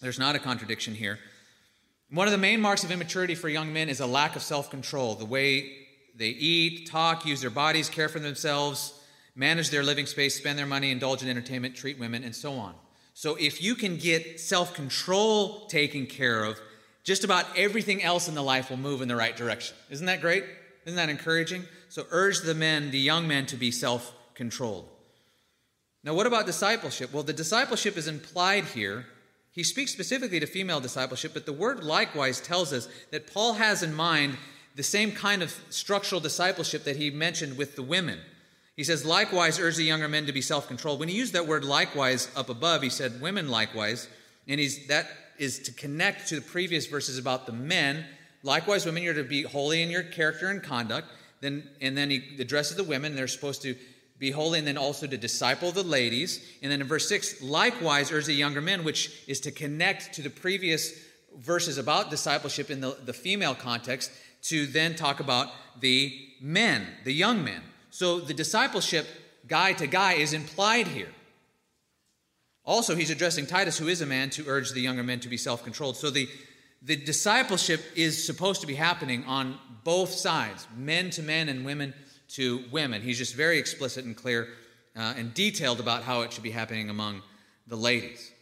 [0.00, 1.18] there's not a contradiction here.
[2.10, 4.70] One of the main marks of immaturity for young men is a lack of self
[4.70, 5.72] control, the way
[6.14, 8.94] they eat, talk, use their bodies, care for themselves,
[9.34, 12.74] manage their living space, spend their money, indulge in entertainment, treat women, and so on.
[13.14, 16.60] So if you can get self control taken care of,
[17.04, 19.76] just about everything else in the life will move in the right direction.
[19.90, 20.44] Isn't that great?
[20.84, 21.64] Isn't that encouraging?
[21.88, 24.88] So urge the men, the young men, to be self controlled.
[26.04, 27.12] Now, what about discipleship?
[27.12, 29.06] Well, the discipleship is implied here.
[29.52, 33.82] He speaks specifically to female discipleship, but the word likewise tells us that Paul has
[33.82, 34.36] in mind
[34.74, 38.18] the same kind of structural discipleship that he mentioned with the women.
[38.82, 40.98] He says, likewise, urge the younger men to be self controlled.
[40.98, 44.08] When he used that word likewise up above, he said women likewise,
[44.48, 45.06] and he's, that
[45.38, 48.04] is to connect to the previous verses about the men.
[48.42, 51.06] Likewise, women, you're to be holy in your character and conduct.
[51.40, 53.14] Then, and then he addresses the women.
[53.14, 53.76] They're supposed to
[54.18, 56.44] be holy and then also to disciple the ladies.
[56.60, 60.22] And then in verse 6, likewise urge the younger men, which is to connect to
[60.22, 60.92] the previous
[61.38, 64.10] verses about discipleship in the, the female context,
[64.42, 67.62] to then talk about the men, the young men.
[67.92, 69.06] So the discipleship
[69.46, 71.10] guy to guy is implied here.
[72.64, 75.36] Also, he's addressing Titus, who is a man, to urge the younger men to be
[75.36, 75.96] self controlled.
[75.96, 76.26] So the
[76.80, 81.92] the discipleship is supposed to be happening on both sides men to men and women
[82.28, 83.02] to women.
[83.02, 84.48] He's just very explicit and clear
[84.96, 87.20] uh, and detailed about how it should be happening among
[87.66, 88.32] the ladies.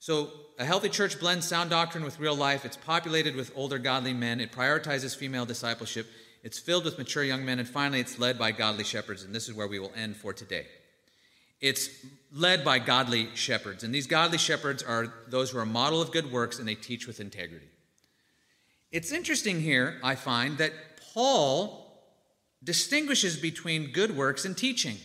[0.00, 2.66] So, a healthy church blends sound doctrine with real life.
[2.66, 4.38] It's populated with older godly men.
[4.38, 6.06] It prioritizes female discipleship.
[6.42, 7.58] It's filled with mature young men.
[7.58, 9.22] And finally, it's led by godly shepherds.
[9.22, 10.66] And this is where we will end for today.
[11.60, 11.88] It's
[12.32, 13.84] led by godly shepherds.
[13.84, 16.74] And these godly shepherds are those who are a model of good works and they
[16.74, 17.68] teach with integrity.
[18.90, 20.72] It's interesting here, I find, that
[21.14, 21.88] Paul
[22.64, 24.96] distinguishes between good works and teaching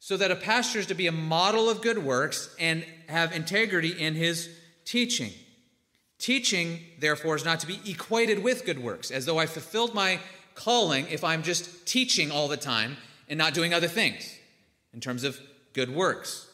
[0.00, 3.90] so that a pastor is to be a model of good works and have integrity
[3.90, 4.48] in his
[4.84, 5.32] teaching.
[6.18, 10.18] Teaching, therefore, is not to be equated with good works, as though I fulfilled my
[10.54, 12.96] calling if I'm just teaching all the time
[13.28, 14.34] and not doing other things
[14.92, 15.38] in terms of
[15.72, 16.48] good works.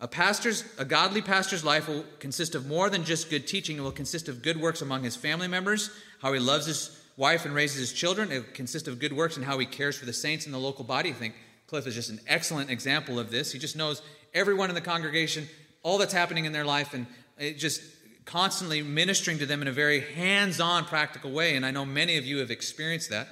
[0.00, 3.78] A pastor's a godly pastor's life will consist of more than just good teaching.
[3.78, 5.90] It will consist of good works among his family members,
[6.20, 8.32] how he loves his wife and raises his children.
[8.32, 10.58] It will consist of good works and how he cares for the saints in the
[10.58, 11.10] local body.
[11.10, 11.34] I think
[11.68, 13.52] Cliff is just an excellent example of this.
[13.52, 14.02] He just knows
[14.34, 15.48] everyone in the congregation,
[15.82, 17.06] all that's happening in their life, and
[17.38, 17.80] it just
[18.24, 21.56] constantly ministering to them in a very hands on, practical way.
[21.56, 23.28] And I know many of you have experienced that.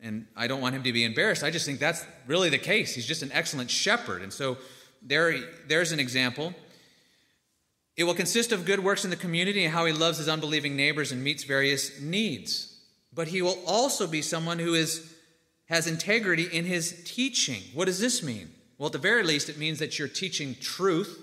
[0.00, 1.42] And I don't want him to be embarrassed.
[1.42, 2.94] I just think that's really the case.
[2.94, 4.22] He's just an excellent shepherd.
[4.22, 4.58] And so
[5.02, 5.34] there,
[5.66, 6.54] there's an example.
[7.96, 10.76] It will consist of good works in the community and how he loves his unbelieving
[10.76, 12.78] neighbors and meets various needs.
[13.12, 15.14] But he will also be someone who is
[15.68, 17.62] has integrity in his teaching.
[17.74, 18.50] What does this mean?
[18.78, 21.20] Well, at the very least, it means that you're teaching truth,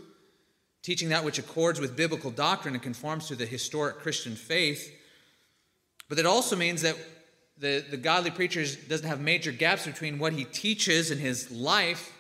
[0.86, 4.96] teaching that which accords with biblical doctrine and conforms to the historic Christian faith.
[6.08, 6.96] But it also means that
[7.58, 12.14] the, the godly preacher doesn't have major gaps between what he teaches and his life.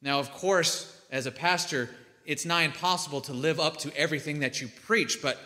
[0.00, 1.90] Now, of course, as a pastor,
[2.24, 5.40] it's nigh impossible to live up to everything that you preach, but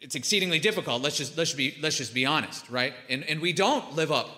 [0.00, 1.02] it's exceedingly difficult.
[1.02, 2.94] Let's just, let's be, let's just be honest, right?
[3.10, 4.30] And, and we don't live up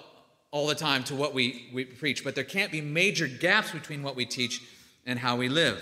[0.50, 4.02] all the time to what we, we preach, but there can't be major gaps between
[4.02, 4.60] what we teach
[5.06, 5.80] and how we live.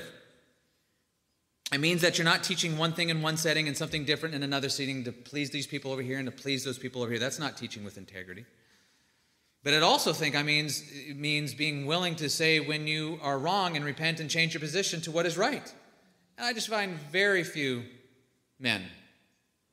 [1.71, 4.43] It means that you're not teaching one thing in one setting and something different in
[4.43, 7.21] another setting to please these people over here and to please those people over here.
[7.21, 8.47] That's not teaching with integrity.
[9.65, 10.83] But it also think I means
[11.15, 15.01] means being willing to say when you are wrong and repent and change your position
[15.03, 15.75] to what is right.
[16.39, 17.83] And I just find very few
[18.59, 18.85] men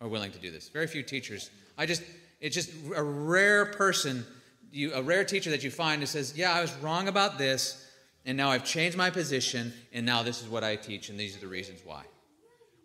[0.01, 0.69] are willing to do this.
[0.69, 1.49] Very few teachers.
[1.77, 2.03] I just,
[2.41, 4.25] it's just a rare person,
[4.71, 7.84] you, a rare teacher that you find who says, Yeah, I was wrong about this,
[8.26, 11.38] and now I've changed my position, and now this is what I teach, and these
[11.38, 12.03] are the reasons why.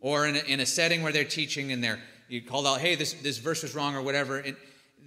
[0.01, 2.95] Or in a, in a setting where they're teaching and they're, you called out, Hey,
[2.95, 4.39] this, this verse was wrong, or whatever.
[4.39, 4.57] It,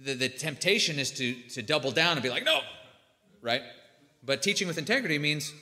[0.04, 2.60] the, the temptation is to, to double down and be like, No,
[3.42, 3.62] right?
[4.24, 5.52] But teaching with integrity means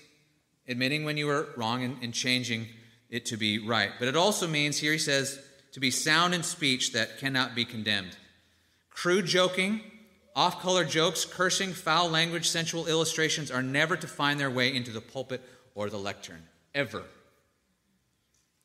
[0.69, 2.69] admitting when you were wrong and, and changing
[3.11, 3.91] it to be right.
[3.99, 5.39] But it also means, here he says,
[5.73, 8.17] to be sound in speech that cannot be condemned.
[8.91, 9.81] Crude joking,
[10.35, 14.91] off color jokes, cursing, foul language, sensual illustrations are never to find their way into
[14.91, 15.43] the pulpit
[15.75, 16.43] or the lectern,
[16.75, 17.03] ever.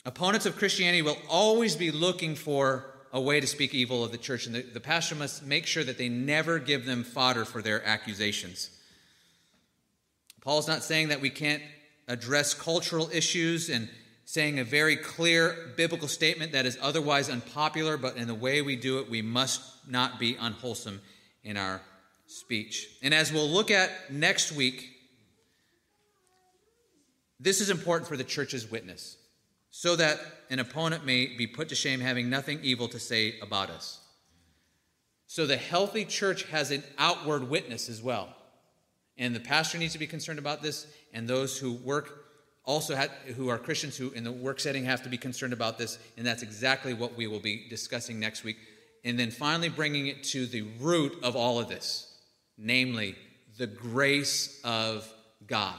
[0.06, 4.18] Opponents of Christianity will always be looking for a way to speak evil of the
[4.18, 7.62] church, and the, the pastor must make sure that they never give them fodder for
[7.62, 8.70] their accusations.
[10.42, 11.62] Paul's not saying that we can't
[12.08, 13.90] address cultural issues and
[14.24, 18.76] saying a very clear biblical statement that is otherwise unpopular, but in the way we
[18.76, 21.02] do it, we must not be unwholesome
[21.48, 21.82] in our
[22.28, 22.88] speech.
[23.02, 24.90] And as we'll look at next week,
[27.40, 29.18] this is important for the church's witness,
[29.70, 30.20] so that
[30.50, 34.02] an opponent may be put to shame having nothing evil to say about us.
[35.28, 38.36] So the healthy church has an outward witness as well.
[39.18, 42.26] And the pastor needs to be concerned about this, and those who work
[42.66, 45.78] also have, who are Christians who in the work setting have to be concerned about
[45.78, 48.58] this, and that's exactly what we will be discussing next week.
[49.04, 52.14] And then finally bringing it to the root of all of this,
[52.58, 53.16] namely
[53.58, 55.12] the grace of
[55.46, 55.76] God.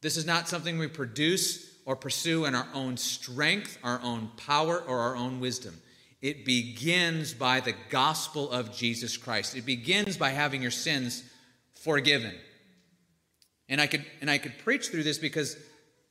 [0.00, 4.78] This is not something we produce or pursue in our own strength, our own power,
[4.78, 5.80] or our own wisdom.
[6.20, 9.56] It begins by the gospel of Jesus Christ.
[9.56, 11.24] It begins by having your sins
[11.74, 12.32] forgiven.
[13.68, 15.56] And I could and I could preach through this because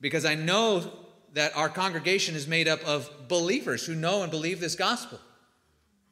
[0.01, 0.91] because I know
[1.34, 5.20] that our congregation is made up of believers who know and believe this gospel.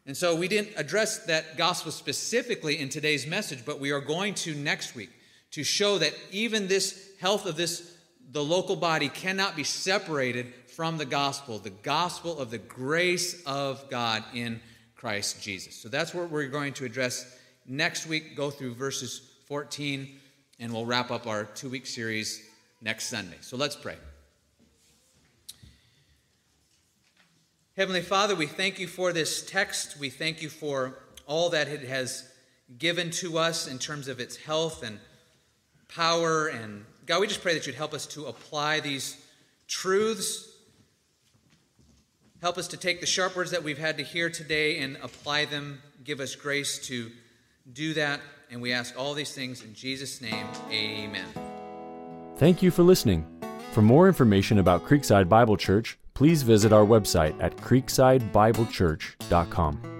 [0.09, 4.33] And so we didn't address that gospel specifically in today's message, but we are going
[4.33, 5.11] to next week
[5.51, 7.95] to show that even this health of this
[8.31, 13.87] the local body cannot be separated from the gospel, the gospel of the grace of
[13.91, 14.59] God in
[14.95, 15.75] Christ Jesus.
[15.75, 17.37] So that's what we're going to address
[17.67, 20.09] next week, go through verses 14,
[20.59, 22.49] and we'll wrap up our two week series
[22.81, 23.37] next Sunday.
[23.41, 24.08] So let's pray.
[27.79, 29.97] Heavenly Father, we thank you for this text.
[29.97, 32.29] We thank you for all that it has
[32.77, 34.99] given to us in terms of its health and
[35.87, 39.15] power and God, we just pray that you'd help us to apply these
[39.69, 40.49] truths.
[42.41, 45.45] Help us to take the sharp words that we've had to hear today and apply
[45.45, 45.81] them.
[46.03, 47.09] Give us grace to
[47.71, 48.19] do that.
[48.51, 50.47] And we ask all these things in Jesus' name.
[50.69, 51.27] Amen.
[52.35, 53.25] Thank you for listening.
[53.71, 59.98] For more information about Creekside Bible Church, please visit our website at creeksidebiblechurch.com.